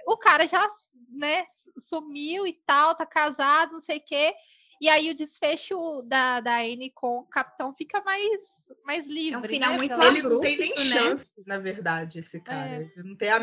[0.06, 0.66] o cara já
[1.10, 1.44] né,
[1.76, 4.34] sumiu e tal, tá casado, não sei o quê.
[4.80, 9.34] E aí o desfecho da, da Anne com o capitão fica mais, mais livre.
[9.34, 9.76] É um final né?
[9.76, 10.96] muito Ele não tem nem né?
[10.96, 12.76] chance, na verdade, esse cara.
[12.76, 12.90] É.
[12.96, 13.40] Ele não tem a,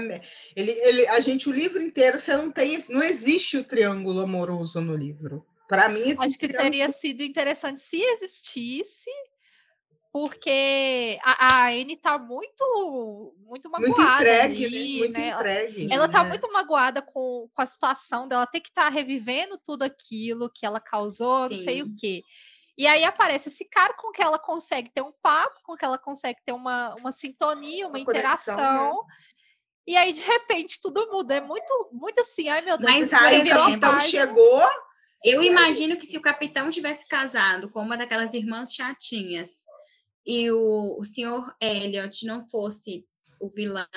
[0.56, 2.80] ele, ele, a gente, o livro inteiro, você não tem.
[2.90, 5.46] Não existe o triângulo amoroso no livro.
[5.68, 6.72] Para mim, esse Acho que triângulo...
[6.72, 9.10] teria sido interessante se existisse,
[10.12, 15.00] porque a, a Anne tá muito muito magoada muito entregue, ali, né?
[15.00, 15.30] Muito né?
[15.30, 16.30] entregue, ela, tá né?
[16.30, 20.66] muito magoada com, com a situação dela ter que estar tá revivendo tudo aquilo que
[20.66, 21.56] ela causou, Sim.
[21.56, 22.24] não sei o quê.
[22.78, 25.98] E aí aparece esse cara com que ela consegue ter um papo, com que ela
[25.98, 28.56] consegue ter uma, uma sintonia, uma, uma interação.
[28.56, 29.16] Conexão, né?
[29.88, 31.36] E aí, de repente, tudo muda.
[31.36, 32.92] É muito, muito assim, ai meu Deus.
[32.92, 33.42] Mas aí,
[33.74, 34.64] então chegou.
[35.24, 39.61] Eu imagino que se o capitão tivesse casado com uma daquelas irmãs chatinhas
[40.26, 43.06] e o, o senhor Elliot não fosse
[43.40, 43.88] o vilão,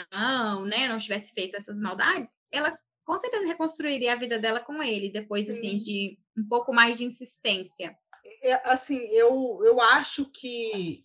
[0.67, 5.11] né, não tivesse feito essas maldades, ela com certeza reconstruiria a vida dela com ele,
[5.11, 7.95] depois, assim, de um pouco mais de insistência.
[8.43, 11.01] É, assim, eu, eu acho que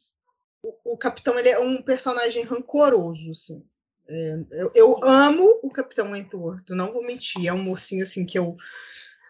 [0.63, 3.65] o, o Capitão ele é um personagem rancoroso, assim.
[4.07, 8.39] É, eu, eu, amo o Capitão Wentworth, não vou mentir, é um mocinho, assim, que
[8.39, 8.55] eu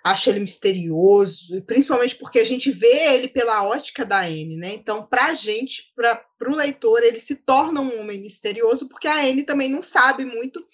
[0.03, 4.73] acho ele misterioso, principalmente porque a gente vê ele pela ótica da Anne, né?
[4.73, 9.19] Então, para a gente, para o leitor, ele se torna um homem misterioso, porque a
[9.19, 10.65] Anne também não sabe muito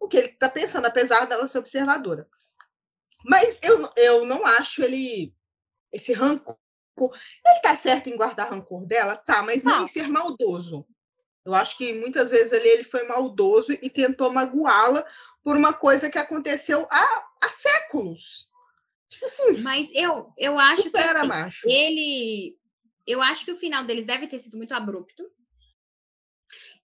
[0.00, 2.26] o que ele está pensando, apesar dela ser observadora.
[3.24, 5.34] Mas eu, eu não acho ele
[5.92, 6.56] esse rancor.
[6.98, 9.16] Ele tá certo em guardar rancor dela?
[9.16, 10.86] Tá, mas não, não em ser maldoso.
[11.44, 15.04] Eu acho que muitas vezes ele, ele foi maldoso e tentou magoá-la
[15.42, 18.51] por uma coisa que aconteceu há, há séculos.
[19.22, 21.68] Assim, Mas eu, eu acho que assim, macho.
[21.68, 22.56] ele.
[23.06, 25.28] Eu acho que o final deles deve ter sido muito abrupto.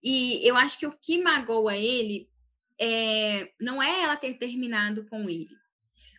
[0.02, 2.28] E eu acho que o que magoa ele
[2.78, 5.56] é, não é ela ter terminado com ele.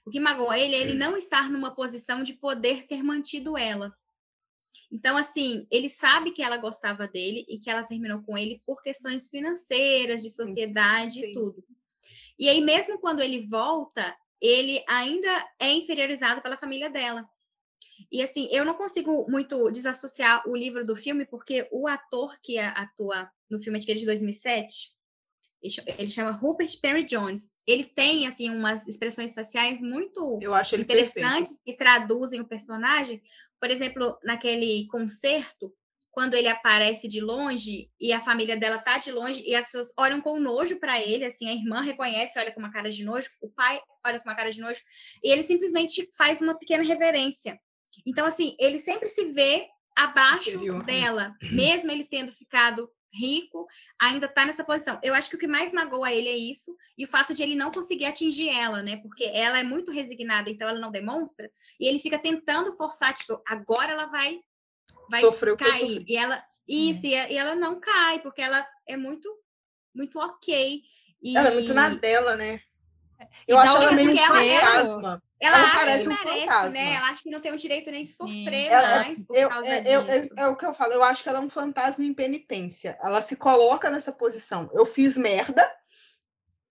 [0.06, 3.94] O que magoa ele é ele não estar numa posição de poder ter mantido ela.
[4.92, 8.82] Então, assim, ele sabe que ela gostava dele e que ela terminou com ele por
[8.82, 11.26] questões financeiras, de sociedade Sim.
[11.26, 11.64] e tudo.
[12.40, 15.30] E aí, mesmo quando ele volta, ele ainda
[15.60, 17.28] é inferiorizado pela família dela.
[18.12, 22.58] E assim, eu não consigo muito desassociar o livro do filme, porque o ator que
[22.58, 24.92] atua no filme de 2007,
[25.98, 27.52] ele chama Rupert Perry Jones.
[27.68, 30.40] Ele tem assim umas expressões faciais muito
[30.78, 31.62] interessantes perfeito.
[31.66, 33.22] que traduzem o personagem.
[33.60, 35.74] Por exemplo, naquele concerto,
[36.20, 39.94] quando ele aparece de longe e a família dela tá de longe e as pessoas
[39.98, 43.30] olham com nojo para ele, assim, a irmã reconhece, olha com uma cara de nojo,
[43.42, 44.82] o pai olha com uma cara de nojo,
[45.24, 47.58] e ele simplesmente faz uma pequena reverência.
[48.06, 49.66] Então, assim, ele sempre se vê
[49.98, 50.84] abaixo Interior.
[50.84, 53.66] dela, mesmo ele tendo ficado rico,
[53.98, 55.00] ainda está nessa posição.
[55.02, 57.56] Eu acho que o que mais magoa ele é isso, e o fato de ele
[57.56, 58.98] não conseguir atingir ela, né?
[58.98, 61.50] Porque ela é muito resignada, então ela não demonstra,
[61.80, 64.42] e ele fica tentando forçar, tipo, agora ela vai
[65.10, 66.04] vai Sofreu cair.
[66.08, 67.10] E ela isso, hum.
[67.10, 69.30] e ela não cai, porque ela é muito
[69.94, 70.82] muito ok.
[71.22, 71.36] E...
[71.36, 72.62] Ela é muito na dela, né?
[73.48, 75.24] Eu acho ela meio um fantasma.
[75.42, 76.70] Ela, ela acha que um merece, fantasma.
[76.70, 76.94] né?
[76.94, 79.68] Ela acha que não tem o direito nem de sofrer ela, mais por eu, causa
[79.68, 80.34] é, eu, disso.
[80.38, 82.98] É, é, o que eu falo, eu acho que ela é um fantasma em penitência.
[83.02, 84.70] Ela se coloca nessa posição.
[84.74, 85.70] Eu fiz merda,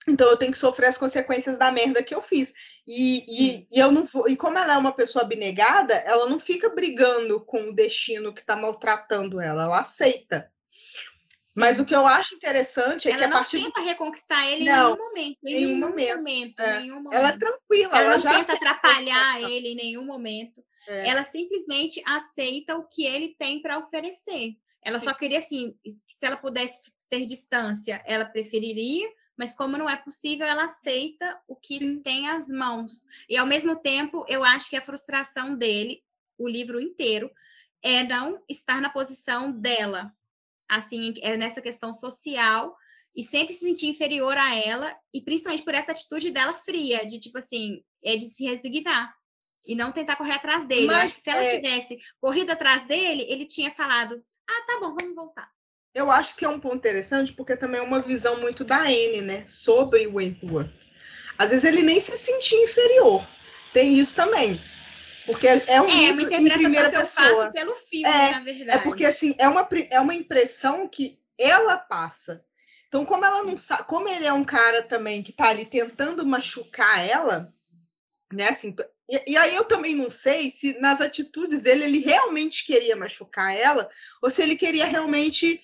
[0.07, 2.53] então eu tenho que sofrer as consequências da merda que eu fiz.
[2.91, 6.41] E, e, e, eu não vou, e como ela é uma pessoa abnegada, ela não
[6.41, 10.51] fica brigando com o destino que está maltratando ela, ela aceita.
[11.55, 14.65] Mas o que eu acho interessante é ela que a não partir tenta reconquistar ele
[14.65, 15.39] não, em nenhum momento.
[15.45, 16.17] Em nenhum, momento.
[16.17, 16.81] momento, é.
[16.81, 17.15] nenhum momento.
[17.15, 17.99] Ela é tranquila.
[17.99, 20.65] Ela, ela não tenta atrapalhar ele em nenhum momento.
[20.87, 21.09] É.
[21.09, 24.55] Ela simplesmente aceita o que ele tem para oferecer.
[24.83, 25.09] Ela Sim.
[25.09, 29.09] só queria assim, se ela pudesse ter distância, ela preferiria,
[29.39, 33.05] mas como não é possível, ela aceita o que tem às mãos.
[33.29, 36.03] E ao mesmo tempo, eu acho que a frustração dele,
[36.37, 37.31] o livro inteiro,
[37.81, 40.13] é não estar na posição dela,
[40.69, 42.77] assim, é nessa questão social
[43.15, 47.19] e sempre se sentir inferior a ela, e principalmente por essa atitude dela fria, de
[47.19, 49.15] tipo assim, é de se resignar
[49.67, 50.87] e não tentar correr atrás dele.
[50.87, 51.61] Mas, Eu acho que se ela é...
[51.61, 55.51] tivesse corrido atrás dele, ele tinha falado: ah, tá bom, vamos voltar.
[55.95, 59.23] Eu acho que é um ponto interessante, porque também é uma visão muito da Anne,
[59.23, 60.71] né, sobre o Wentworth.
[61.39, 63.27] Às vezes ele nem se sentia inferior.
[63.73, 64.61] Tem isso também.
[65.25, 67.53] Porque é um é, livro uma em primeira pessoa.
[67.53, 68.79] pelo filme, é, na verdade.
[68.79, 72.45] É porque assim, é uma, é uma impressão que ela passa.
[72.89, 76.25] Então, como ela não sabe, como ele é um cara também que tá ali tentando
[76.25, 77.53] machucar ela,
[78.33, 78.49] né?
[78.49, 78.75] Assim,
[79.09, 83.55] e, e, aí eu também não sei se nas atitudes dele ele realmente queria machucar
[83.55, 83.89] ela
[84.23, 85.63] ou se ele queria realmente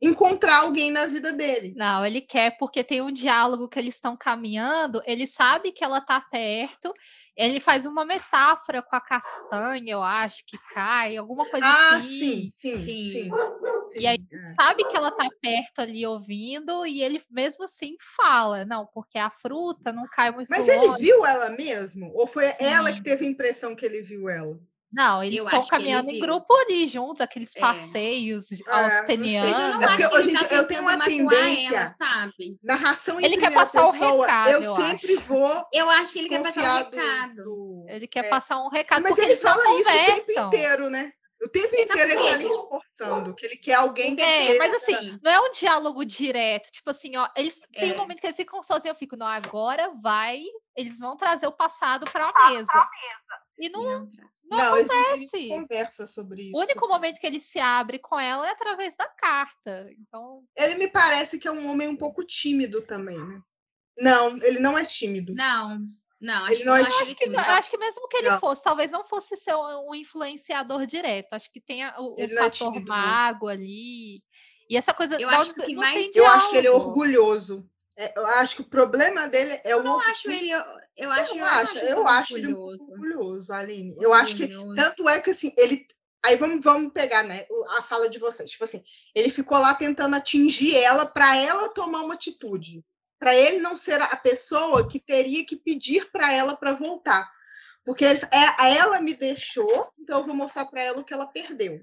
[0.00, 1.72] encontrar alguém na vida dele.
[1.76, 6.00] Não, ele quer porque tem um diálogo que eles estão caminhando, ele sabe que ela
[6.00, 6.92] tá perto
[7.36, 12.48] ele faz uma metáfora com a castanha, eu acho, que cai, alguma coisa ah, assim.
[12.48, 13.30] Sim, sim, sim, sim.
[14.00, 14.54] E aí é.
[14.54, 19.28] sabe que ela tá perto ali ouvindo, e ele mesmo assim fala, não, porque a
[19.28, 20.72] fruta não cai muito Mas longe.
[20.72, 22.10] ele viu ela mesmo?
[22.14, 24.58] Ou foi ela que teve a impressão que ele viu ela?
[24.96, 27.60] Não, eles eu estão caminhando em grupo ali juntos, aqueles é.
[27.60, 29.52] passeios é, austenianos.
[29.52, 32.58] Eu não acho que gente, tá eu tenho uma tendência, ela, sabe?
[32.64, 35.20] Narração ele quer passar pessoa, um recado, eu, eu sempre acho.
[35.26, 35.66] vou.
[35.70, 37.44] Eu acho que ele quer passar um recado.
[37.44, 37.84] Do...
[37.86, 38.28] Ele quer é.
[38.30, 39.02] passar um recado.
[39.02, 41.12] Mas ele fala isso o tempo inteiro, né?
[41.42, 45.18] O tempo inteiro ele tá se esforçando, que ele quer alguém que é, Mas assim,
[45.22, 46.70] não é um diálogo direto.
[46.72, 47.80] Tipo assim, ó, eles é.
[47.80, 50.42] tem um momento que eles ficam sozinhos, eu fico, não, agora vai,
[50.74, 52.88] eles vão trazer o passado para a mesa.
[53.58, 54.10] E não, não,
[54.50, 55.48] não, não acontece.
[55.48, 56.56] conversa sobre isso.
[56.56, 59.88] O único momento que ele se abre com ela é através da carta.
[59.98, 60.44] Então.
[60.54, 63.40] Ele me parece que é um homem um pouco tímido também, né?
[63.98, 65.34] Não, ele não é tímido.
[65.34, 65.80] Não.
[66.20, 68.40] Não, acho, ele não, é acho, que, acho que mesmo que ele não.
[68.40, 71.34] fosse, talvez não fosse ser um influenciador direto.
[71.34, 74.14] Acho que tem o, o é fator é mago ali.
[74.68, 75.20] E essa coisa.
[75.20, 76.14] Eu acho que mais.
[76.14, 77.68] Eu acho que ele é orgulhoso.
[77.98, 79.82] É, eu acho que o problema dele é eu o.
[79.82, 80.50] Não acho ele.
[80.50, 83.94] Eu acho, eu, acho, eu acho ele orgulhoso, Aline.
[83.98, 84.48] Eu acho que.
[84.74, 85.86] Tanto é que assim, ele.
[86.24, 87.46] Aí vamos, vamos pegar, né,
[87.78, 88.50] a fala de vocês.
[88.50, 88.82] Tipo assim,
[89.14, 92.84] ele ficou lá tentando atingir ela para ela tomar uma atitude.
[93.18, 97.30] Para ele não ser a pessoa que teria que pedir para ela para voltar.
[97.82, 101.28] Porque ele, é, ela me deixou, então eu vou mostrar para ela o que ela
[101.28, 101.82] perdeu.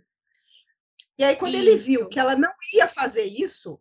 [1.18, 1.64] E aí, quando isso.
[1.64, 3.80] ele viu que ela não ia fazer isso,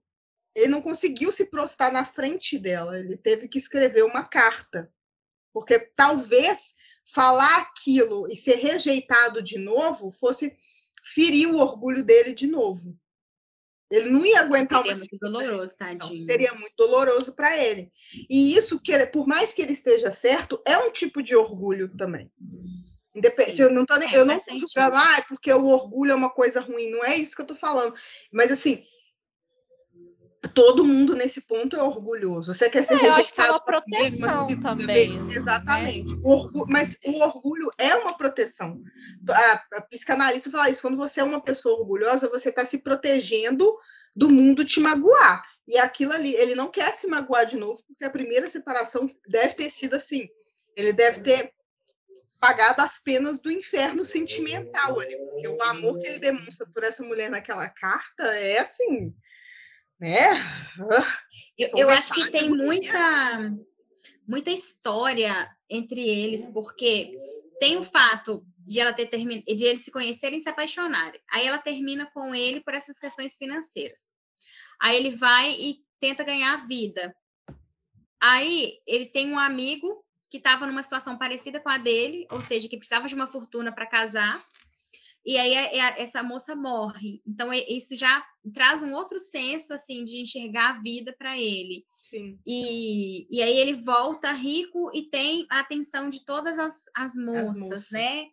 [0.55, 4.93] ele não conseguiu se prostar na frente dela, ele teve que escrever uma carta.
[5.53, 6.75] Porque talvez
[7.13, 10.57] falar aquilo e ser rejeitado de novo fosse
[11.15, 12.97] ferir o orgulho dele de novo.
[13.91, 16.27] Ele não ia aguentar seria muito doloroso, tadinho.
[16.27, 17.93] seria muito doloroso para ele.
[18.31, 22.33] E isso que por mais que ele esteja certo, é um tipo de orgulho também.
[23.15, 26.31] Independente, eu não tô nem, é, eu não julgando, ah, porque o orgulho é uma
[26.31, 27.95] coisa ruim, não é isso que eu tô falando.
[28.33, 28.83] Mas assim,
[30.49, 32.53] todo mundo nesse ponto é orgulhoso.
[32.53, 34.87] Você quer ser é, rejeitado é uma proteção vez, também.
[34.87, 35.35] Vez, né?
[35.35, 36.09] exatamente.
[36.09, 36.21] Né?
[36.25, 38.83] Orgulho, mas o orgulho é uma proteção.
[39.29, 40.83] A, a psicanalista fala isso.
[40.83, 43.73] Quando você é uma pessoa orgulhosa, você está se protegendo
[44.15, 45.45] do mundo te magoar.
[45.67, 49.55] E aquilo ali, ele não quer se magoar de novo, porque a primeira separação deve
[49.55, 50.29] ter sido assim.
[50.77, 51.53] Ele deve ter
[52.41, 57.05] pagado as penas do inferno sentimental ali, porque o amor que ele demonstra por essa
[57.05, 59.15] mulher naquela carta é assim,
[60.03, 60.29] né?
[61.57, 63.55] Eu, eu acho que tem muita
[64.27, 65.33] muita história
[65.69, 67.17] entre eles, porque
[67.61, 69.43] tem o fato de ela ter termin...
[69.43, 71.21] de eles se conhecerem e se apaixonarem.
[71.31, 74.13] Aí ela termina com ele por essas questões financeiras.
[74.81, 77.15] Aí ele vai e tenta ganhar a vida.
[78.21, 82.69] Aí ele tem um amigo que estava numa situação parecida com a dele, ou seja,
[82.69, 84.43] que precisava de uma fortuna para casar,
[85.25, 85.55] e aí
[85.99, 87.23] essa moça morre.
[87.27, 91.85] Então isso já traz um outro senso assim de enxergar a vida para ele.
[92.03, 92.39] Sim.
[92.45, 97.49] E, e aí ele volta rico e tem a atenção de todas as, as, moças,
[97.49, 97.91] as moças.
[97.91, 98.27] né?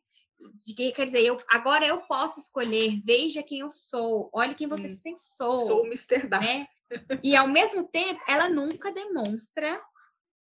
[0.65, 4.67] De que, quer dizer, eu, agora eu posso escolher, veja quem eu sou, olhe quem
[4.67, 5.65] você dispensou.
[5.65, 6.27] Sou o Mr.
[6.27, 6.79] Darcy.
[6.89, 7.19] Né?
[7.23, 9.81] E ao mesmo tempo, ela nunca demonstra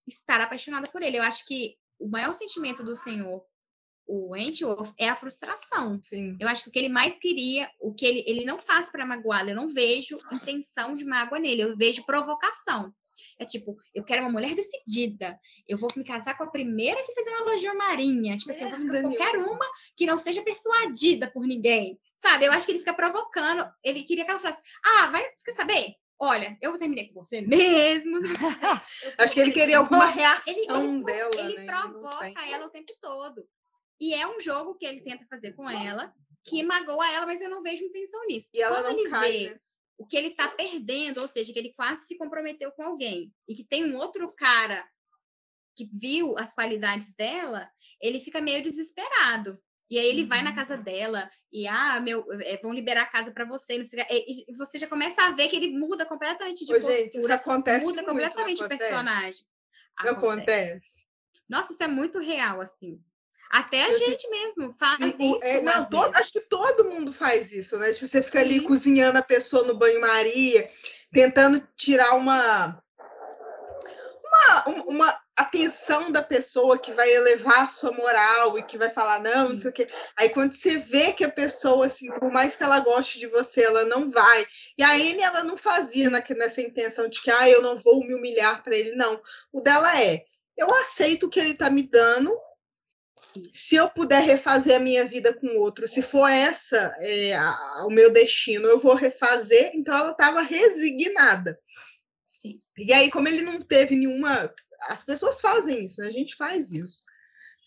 [0.08, 1.18] estar apaixonada por ele.
[1.18, 3.44] Eu acho que o maior sentimento do senhor,
[4.08, 6.00] o Wentworth, é a frustração.
[6.02, 6.38] Sim.
[6.40, 9.06] Eu acho que o que ele mais queria, o que ele, ele não faz para
[9.06, 12.94] magoá-lo, eu não vejo intenção de mágoa nele, eu vejo provocação.
[13.40, 15.40] É tipo, eu quero uma mulher decidida.
[15.68, 18.38] Eu vou me casar com a primeira que fizer uma elogio marinha.
[18.38, 22.00] Tipo assim, eu vou ficar com qualquer uma que não seja persuadida por ninguém.
[22.16, 22.46] Sabe?
[22.46, 23.68] Eu acho que ele fica provocando.
[23.84, 25.96] Ele queria que ela falasse: Ah, vai, quer saber?
[26.20, 28.18] olha, eu vou terminar com você mesmo.
[29.18, 31.30] Acho que ele queria alguma reação ele, ele, dela.
[31.38, 31.66] Ele né?
[31.66, 33.48] provoca ela o tempo todo.
[34.00, 36.14] E é um jogo que ele tenta fazer com ela,
[36.46, 38.50] que magoa ela, mas eu não vejo intenção nisso.
[38.54, 39.60] E ela Quando não ele cai, vê né?
[39.98, 43.56] o que ele tá perdendo, ou seja, que ele quase se comprometeu com alguém, e
[43.56, 44.88] que tem um outro cara
[45.76, 47.70] que viu as qualidades dela,
[48.02, 49.60] ele fica meio desesperado.
[49.90, 50.56] E aí ele vai na uhum.
[50.56, 54.78] casa dela e ah, meu, é, vão liberar a casa para você, e, e, você
[54.78, 58.02] já começa a ver que ele muda completamente de Ô, postura, gente, isso acontece muda
[58.02, 59.46] muito, completamente o personagem.
[59.96, 60.26] Acontece.
[60.26, 61.08] acontece.
[61.48, 63.02] Nossa, isso é muito real assim.
[63.50, 65.40] Até a gente mesmo faz isso.
[65.44, 67.94] É, não, todo, acho que todo mundo faz isso, né?
[67.94, 70.70] Tipo, você fica ali cozinhando a pessoa no banho-maria,
[71.12, 72.82] tentando tirar uma,
[74.24, 79.22] uma, uma atenção da pessoa que vai elevar a sua moral e que vai falar,
[79.22, 79.88] não, não sei o quê.
[80.18, 83.64] Aí quando você vê que a pessoa, assim, por mais que ela goste de você,
[83.64, 84.46] ela não vai.
[84.78, 88.14] E a Anne, ela não fazia nessa intenção de que, ah, eu não vou me
[88.16, 89.22] humilhar para ele, não.
[89.54, 90.26] O dela é,
[90.58, 92.36] eu aceito o que ele tá me dando,
[93.52, 97.90] se eu puder refazer a minha vida com outro, se for essa é, a, o
[97.90, 99.72] meu destino, eu vou refazer.
[99.74, 101.60] Então ela estava resignada.
[102.26, 102.58] Sim.
[102.78, 104.54] E aí, como ele não teve nenhuma.
[104.84, 106.08] As pessoas fazem isso, né?
[106.08, 107.02] a gente faz isso.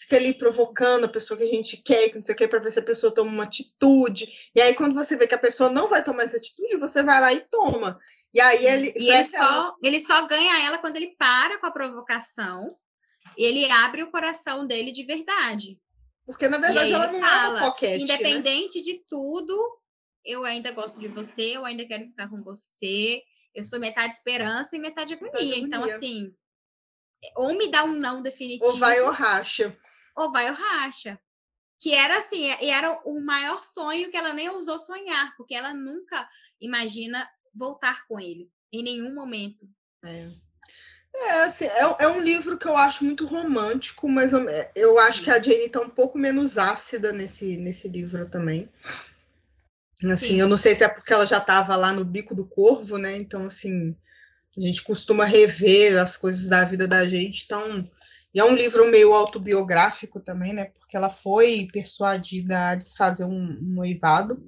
[0.00, 2.60] Fica ali provocando a pessoa que a gente quer, que não sei o que, para
[2.60, 4.50] ver se a pessoa toma uma atitude.
[4.54, 7.20] E aí, quando você vê que a pessoa não vai tomar essa atitude, você vai
[7.20, 7.98] lá e toma.
[8.32, 8.94] E aí ele.
[8.96, 12.76] E ele só, ele só ganha ela quando ele para com a provocação
[13.36, 15.80] ele abre o coração dele de verdade.
[16.26, 18.14] Porque, na verdade, ela não fala, é coquete, né?
[18.14, 18.84] Independente né?
[18.84, 19.80] de tudo,
[20.24, 23.22] eu ainda gosto de você, eu ainda quero ficar com você.
[23.54, 25.32] Eu sou metade esperança e metade agonia.
[25.34, 26.32] Metade então, assim,
[27.36, 28.64] ou me dá um não definitivo.
[28.64, 29.76] Ou vai ou racha.
[30.16, 31.20] Ou vai ou racha.
[31.80, 36.28] Que era assim, era o maior sonho que ela nem ousou sonhar, porque ela nunca
[36.60, 39.66] imagina voltar com ele, em nenhum momento.
[40.04, 40.28] É.
[41.14, 45.22] É, assim, é, é, um livro que eu acho muito romântico, mas eu, eu acho
[45.22, 48.68] que a Jane está um pouco menos ácida nesse, nesse livro também.
[50.04, 50.40] Assim, Sim.
[50.40, 53.16] eu não sei se é porque ela já estava lá no bico do corvo, né?
[53.16, 53.94] Então, assim,
[54.56, 57.44] a gente costuma rever as coisas da vida da gente.
[57.44, 57.84] Então,
[58.32, 60.66] e é um livro meio autobiográfico também, né?
[60.78, 64.42] Porque ela foi persuadida a desfazer um, um noivado.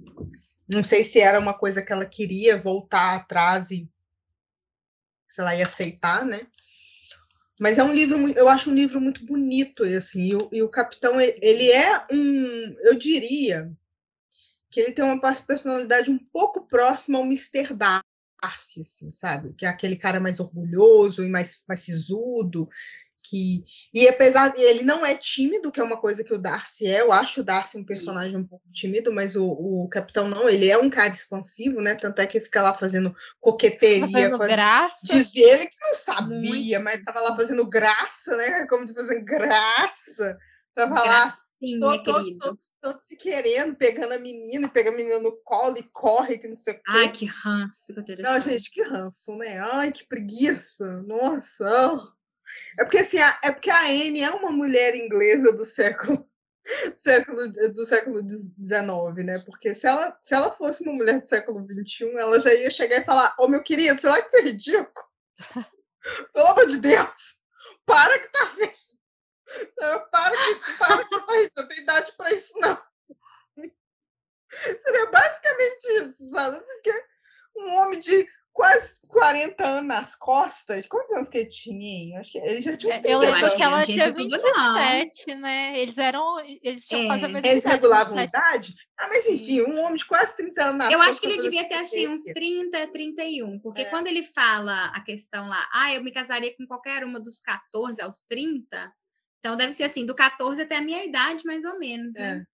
[0.68, 3.90] Não sei se era uma coisa que ela queria voltar atrás e
[5.32, 6.46] se ela ia aceitar, né?
[7.58, 10.68] Mas é um livro, eu acho um livro muito bonito, assim, e o, e o
[10.68, 13.72] Capitão, ele é um, eu diria,
[14.70, 17.72] que ele tem uma personalidade um pouco próxima ao Mr.
[17.72, 19.54] Darcy, assim, sabe?
[19.54, 22.68] Que é aquele cara mais orgulhoso e mais, mais sisudo,
[23.22, 23.62] que
[23.92, 27.12] e apesar ele não é tímido, que é uma coisa que o Darcy é, eu
[27.12, 30.76] acho o Darcy um personagem um pouco tímido, mas o, o Capitão não, ele é
[30.76, 31.94] um cara expansivo, né?
[31.94, 34.96] Tanto é que fica lá fazendo coqueteria, fazendo graça.
[35.02, 36.84] diz ele que não sabia, Muito.
[36.84, 38.66] mas tava lá fazendo graça, né?
[38.66, 40.38] Como de fazendo graça.
[40.74, 41.34] Tava lá
[41.80, 45.78] todo, todo, todos, todos se querendo, pegando a menina e pegando a menina no colo
[45.78, 46.82] e corre, que não sei o quê.
[46.88, 49.58] Ai, que ranço que eu tenho Não, gente, que ranço, né?
[49.60, 51.02] Ai, que preguiça.
[51.02, 51.98] Nossa.
[52.78, 56.28] É porque assim, a, é porque a Anne é uma mulher inglesa do século
[56.96, 59.38] século do século XIX, né?
[59.40, 63.00] Porque se ela, se ela fosse uma mulher do século XXI, ela já ia chegar
[63.00, 65.06] e falar: Ô oh, meu querido, será que isso é ridículo?
[66.32, 67.36] Pelo amor de Deus,
[67.86, 68.72] para que tá vendo.
[70.10, 72.82] Para que, para que tá isso, não tem idade pra isso, não.
[74.82, 76.60] Seria basicamente isso, sabe?
[76.60, 77.04] Porque
[77.56, 80.86] um homem de quase 40 anos nas costas.
[80.86, 82.20] Quantos anos que ele tinha?
[82.20, 83.54] Acho que ele já tinha uns 30 é, Eu lembro anos.
[83.54, 85.78] que ela tinha 27, né?
[85.78, 86.40] Eles eram.
[86.62, 88.74] Eles tinham é, quase a mesma Eles regulavam a idade?
[88.98, 91.12] Ah, mas enfim, um homem de quase 30 anos nas Eu costas.
[91.12, 93.58] acho que ele devia ter assim uns 30, 31.
[93.60, 93.84] Porque é.
[93.86, 98.00] quando ele fala a questão lá, ah, eu me casaria com qualquer uma dos 14
[98.02, 98.92] aos 30.
[99.38, 102.44] Então deve ser assim, do 14 até a minha idade, mais ou menos, né?
[102.48, 102.51] É.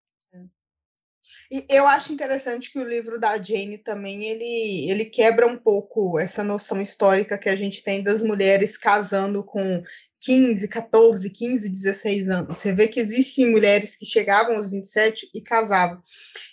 [1.50, 6.18] E eu acho interessante que o livro da Jane também ele, ele quebra um pouco
[6.18, 9.82] essa noção histórica que a gente tem das mulheres casando com
[10.20, 12.58] 15, 14, 15, 16 anos.
[12.58, 16.02] Você vê que existem mulheres que chegavam aos 27 e casavam.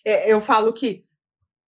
[0.05, 1.03] É, eu falo que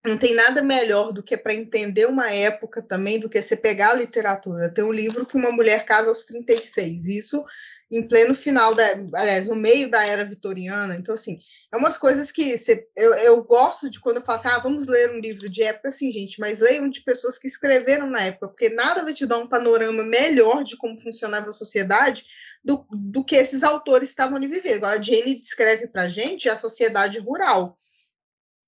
[0.06, 3.90] não tem nada melhor do que para entender uma época também do que você pegar
[3.90, 4.74] a literatura.
[4.74, 7.08] Tem um livro que uma mulher casa aos 36.
[7.08, 7.44] Isso
[7.90, 10.96] em pleno final da, aliás, no meio da era vitoriana.
[10.96, 11.38] Então, assim,
[11.72, 14.88] é umas coisas que você, eu, eu gosto de quando eu falo assim, ah, vamos
[14.88, 18.50] ler um livro de época, assim, gente, mas leiam de pessoas que escreveram na época,
[18.50, 22.26] porque nada vai te dar um panorama melhor de como funcionava a sociedade
[22.64, 24.84] do, do que esses autores estavam ali vivendo.
[24.84, 27.78] A Jane descreve pra gente a sociedade rural.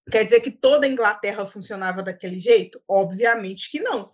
[0.10, 2.82] Quer dizer que toda a Inglaterra funcionava daquele jeito?
[2.88, 4.10] Obviamente que não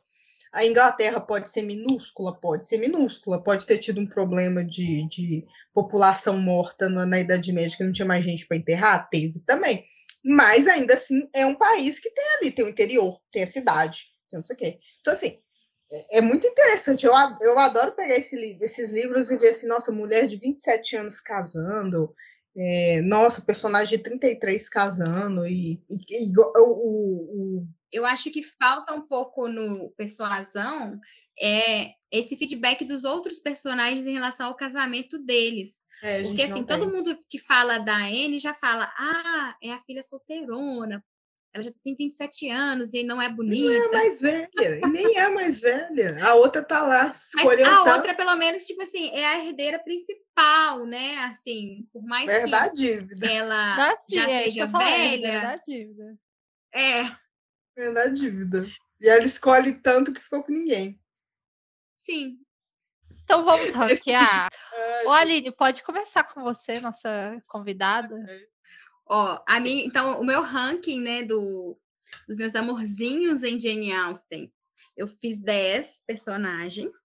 [0.56, 2.34] a Inglaterra pode ser minúscula?
[2.40, 3.44] Pode ser minúscula.
[3.44, 5.44] Pode ter tido um problema de, de
[5.74, 9.10] população morta na, na Idade Média, que não tinha mais gente para enterrar?
[9.10, 9.84] Teve também.
[10.24, 14.06] Mas ainda assim é um país que tem ali, tem o interior, tem a cidade,
[14.30, 14.80] tem não sei o quê.
[15.02, 15.38] Então, assim,
[15.92, 17.06] é, é muito interessante.
[17.06, 21.20] Eu, eu adoro pegar esse, esses livros e ver assim, nossa, mulher de 27 anos
[21.20, 22.16] casando,
[22.58, 28.44] é, nossa, personagem de 33 casando, e, e, e o, o, o eu acho que
[28.44, 31.00] falta um pouco no Persuasão
[31.40, 35.84] é esse feedback dos outros personagens em relação ao casamento deles.
[36.04, 40.04] É, Porque assim, todo mundo que fala da Anne já fala: ah, é a filha
[40.04, 41.02] solteirona,
[41.54, 43.56] ela já tem 27 anos e não é bonita.
[43.56, 44.50] E não é mais velha,
[44.84, 46.18] e nem é mais velha.
[46.26, 47.72] A outra tá lá escolhendo.
[47.72, 51.16] Mas a outra, pelo menos, tipo assim, é a herdeira principal, né?
[51.20, 53.32] Assim, por mais Verdade, que dívida.
[53.32, 55.32] ela já é, seja velha.
[55.32, 56.20] Verdade, dívida.
[56.74, 57.25] É,
[57.76, 58.66] é da dívida.
[59.00, 61.00] E ela escolhe tanto que ficou com ninguém.
[61.98, 62.40] Sim.
[63.24, 64.50] Então vamos ranquear.
[65.06, 68.16] Ô, Aline, pode começar com você, nossa convidada.
[69.08, 71.78] Ó, a mim, então, o meu ranking, né, do,
[72.28, 74.52] dos meus amorzinhos em Jane Austen,
[74.98, 76.96] eu fiz 10 personagens.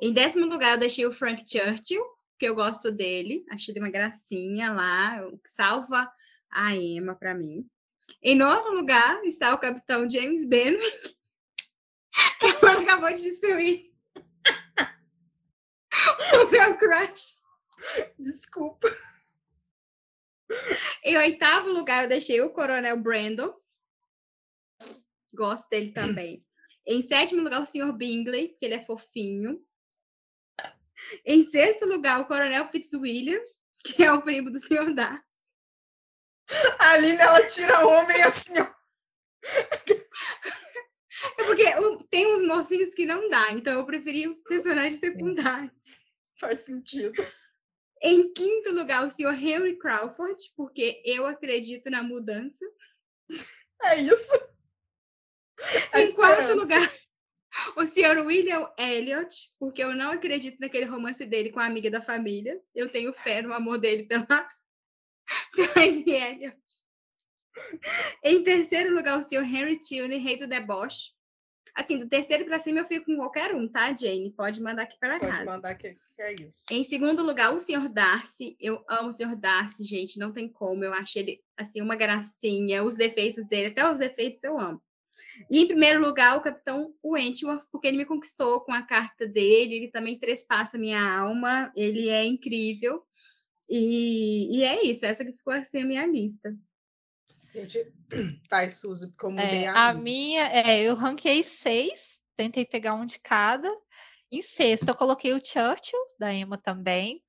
[0.00, 2.04] Em décimo lugar, eu deixei o Frank Churchill,
[2.38, 3.46] que eu gosto dele.
[3.50, 6.12] Achei ele uma gracinha lá, salva
[6.50, 7.66] a Emma para mim.
[8.26, 11.16] Em nono lugar está o capitão James Benwick,
[12.40, 13.94] que agora acabou de destruir
[16.34, 17.36] o meu crush.
[18.18, 18.88] Desculpa.
[21.04, 23.54] Em oitavo lugar, eu deixei o Coronel Brandon.
[25.32, 26.44] Gosto dele também.
[26.84, 27.92] Em sétimo lugar, o Sr.
[27.92, 29.64] Bingley, que ele é fofinho.
[31.24, 33.40] Em sexto lugar, o Coronel Fitzwilliam,
[33.84, 34.92] que é o primo do Sr.
[34.92, 35.25] Darcy.
[36.78, 38.76] A Aline, ela tira homem assim, ó.
[41.38, 41.64] É porque
[42.10, 45.84] tem uns mocinhos que não dá, então eu preferi os personagens secundários.
[46.38, 47.14] Faz sentido.
[48.02, 52.64] Em quinto lugar, o senhor Henry Crawford, porque eu acredito na mudança.
[53.82, 54.32] É isso.
[55.94, 56.92] Em quarto lugar,
[57.76, 62.02] o senhor William Elliot, porque eu não acredito naquele romance dele com a amiga da
[62.02, 62.60] família.
[62.74, 64.26] Eu tenho fé no amor dele pela
[65.76, 66.56] Elliot.
[68.22, 71.16] Em terceiro lugar, o senhor Henry Tilney, rei do deboche.
[71.76, 74.30] Assim, do terceiro para cima eu fico com qualquer um, tá, Jane?
[74.30, 75.32] Pode mandar aqui para casa.
[75.32, 76.64] Pode mandar aqui, é isso.
[76.70, 78.56] Em segundo lugar, o senhor Darcy.
[78.58, 80.82] Eu amo o senhor Darcy, gente, não tem como.
[80.82, 82.82] Eu acho ele, assim, uma gracinha.
[82.82, 84.82] Os defeitos dele, até os defeitos eu amo.
[85.50, 89.74] E em primeiro lugar, o Capitão Wentworth, porque ele me conquistou com a carta dele,
[89.74, 93.02] ele também trespassa minha alma, ele é incrível.
[93.68, 96.56] E, e é isso, essa que ficou assim a minha lista.
[97.52, 97.92] Gente,
[98.48, 103.18] tá, Suzy, como é, a, a minha, é, eu ranquei seis, tentei pegar um de
[103.18, 103.68] cada.
[104.30, 107.22] Em sexto, eu coloquei o Churchill, da Emma também.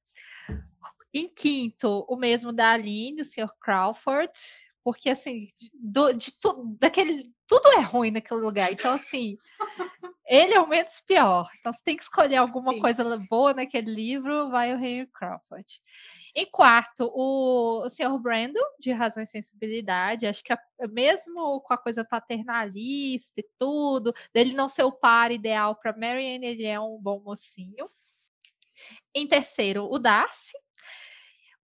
[1.14, 3.50] Em quinto, o mesmo da Aline, o Sr.
[3.62, 4.32] Crawford.
[4.84, 8.72] Porque, assim, do, de tudo, daquele, tudo é ruim naquele lugar.
[8.72, 9.38] Então, assim,
[10.26, 11.50] ele é o menos pior.
[11.60, 12.80] Então, você tem que escolher alguma Sim.
[12.80, 15.82] coisa boa naquele livro, vai o Henry Crawford.
[16.40, 18.20] Em quarto, o, o Sr.
[18.20, 20.28] Brandon, de Razão e Sensibilidade.
[20.28, 25.32] Acho que a, mesmo com a coisa paternalista e tudo, dele não ser o par
[25.32, 27.90] ideal para Marianne, ele é um bom mocinho.
[29.16, 30.56] Em terceiro, o Darcy.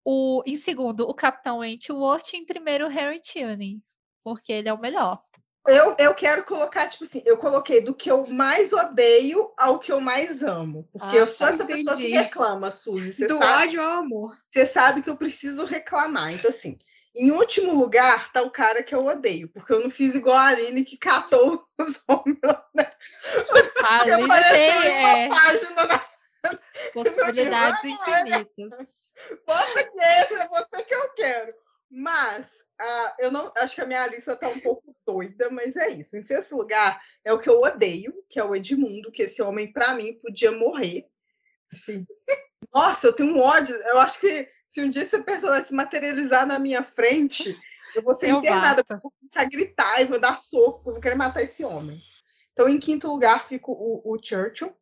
[0.03, 2.33] O, em segundo, o Capitão Wentworth.
[2.33, 3.79] E em primeiro, o Harry Tuning,
[4.23, 5.23] porque ele é o melhor.
[5.65, 9.93] Eu, eu quero colocar, tipo assim, eu coloquei do que eu mais odeio ao que
[9.93, 10.89] eu mais amo.
[10.91, 11.83] Porque ah, eu sou essa entendi.
[11.83, 13.27] pessoa que reclama, Suzy.
[13.27, 14.37] Do sabe, ódio ao amor.
[14.51, 16.33] Você sabe que eu preciso reclamar.
[16.33, 16.77] Então, assim,
[17.15, 19.47] em último lugar tá o cara que eu odeio.
[19.47, 22.39] Porque eu não fiz igual a Aline que catou os homens.
[22.75, 22.91] Né?
[23.85, 25.29] A Aline tem é...
[25.29, 26.05] página na...
[26.93, 28.87] possibilidades infinitas.
[29.47, 31.55] Bota que esse é você que eu quero.
[31.89, 35.89] Mas ah, eu não acho que a minha lista tá um pouco doida, mas é
[35.89, 36.17] isso.
[36.17, 39.71] Em sexto lugar é o que eu odeio, que é o Edmundo, que esse homem,
[39.71, 41.07] para mim, podia morrer.
[41.71, 42.05] Assim.
[42.73, 43.75] Nossa, eu tenho um ódio.
[43.75, 47.55] Eu acho que se um dia esse personagem se materializar na minha frente,
[47.95, 51.01] eu vou ser eu internada, vou começar a gritar e vou dar soco, eu vou
[51.01, 52.01] querer matar esse homem.
[52.51, 54.75] Então, em quinto lugar, fica o, o Churchill.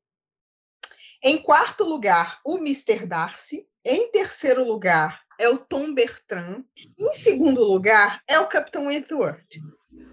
[1.24, 3.06] Em quarto lugar, o Mr.
[3.06, 3.68] Darcy.
[3.84, 6.64] Em terceiro lugar, é o Tom Bertrand.
[7.00, 9.60] Em segundo lugar, é o Capitão Wentworth.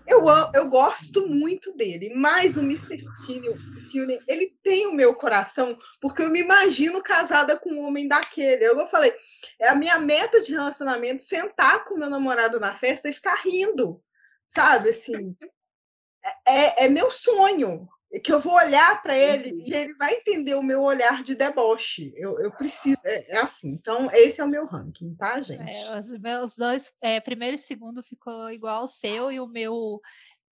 [0.07, 0.25] Eu,
[0.55, 3.05] eu gosto muito dele, mas o Mr.
[3.27, 8.65] Tilney, ele tem o meu coração, porque eu me imagino casada com um homem daquele.
[8.65, 9.15] Eu falei,
[9.61, 14.03] é a minha meta de relacionamento sentar com meu namorado na festa e ficar rindo,
[14.47, 14.89] sabe?
[14.89, 15.37] Assim,
[16.47, 17.87] é, é meu sonho
[18.23, 22.13] que eu vou olhar para ele e ele vai entender o meu olhar de deboche.
[22.17, 23.01] Eu, eu preciso.
[23.05, 23.71] É, é, assim.
[23.71, 25.71] Então, esse é o meu ranking, tá, gente?
[25.71, 30.01] É, os meus dois, é, primeiro e segundo ficou igual ao seu, e o meu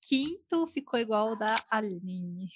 [0.01, 2.49] quinto ficou igual ao da Aline.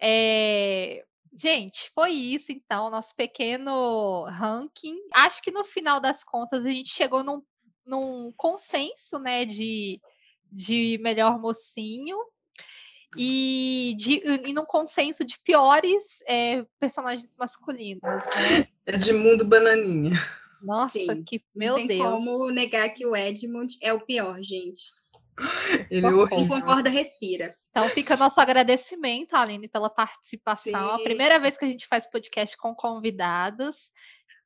[0.00, 1.04] É,
[1.34, 4.96] gente, foi isso então, nosso pequeno ranking.
[5.12, 7.42] Acho que no final das contas a gente chegou num,
[7.84, 10.00] num consenso, né, de,
[10.50, 12.16] de melhor mocinho
[13.16, 18.66] e, de, e num consenso de piores é, personagens masculinos, né?
[18.86, 20.12] Edmundo Bananinha.
[20.62, 21.22] Nossa, Sim.
[21.24, 22.10] que meu Não tem Deus.
[22.10, 24.90] como negar que o Edmund é o pior, gente.
[25.90, 27.54] Ele é Quem concorda, respira.
[27.70, 30.72] Então fica nosso agradecimento, Aline, pela participação.
[30.72, 30.94] Sim.
[30.94, 33.92] A primeira vez que a gente faz podcast com convidados.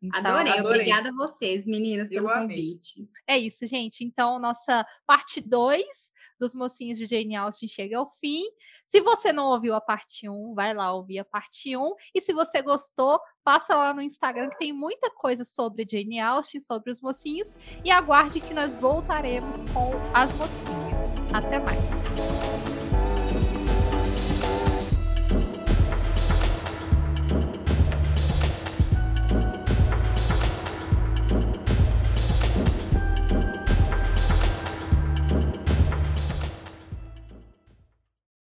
[0.03, 0.53] Então, adorei.
[0.53, 3.09] adorei, obrigada a vocês, meninas, pelo convite.
[3.27, 4.03] É isso, gente.
[4.03, 6.11] Então, nossa parte 2
[6.41, 8.43] dos mocinhos de Jane Austen chega ao fim.
[8.85, 11.95] Se você não ouviu a parte 1, vai lá ouvir a parte 1.
[12.15, 16.61] E se você gostou, passa lá no Instagram que tem muita coisa sobre Jane Austen,
[16.61, 17.55] sobre os mocinhos.
[17.85, 21.15] E aguarde que nós voltaremos com as mocinhas.
[21.33, 22.60] Até mais!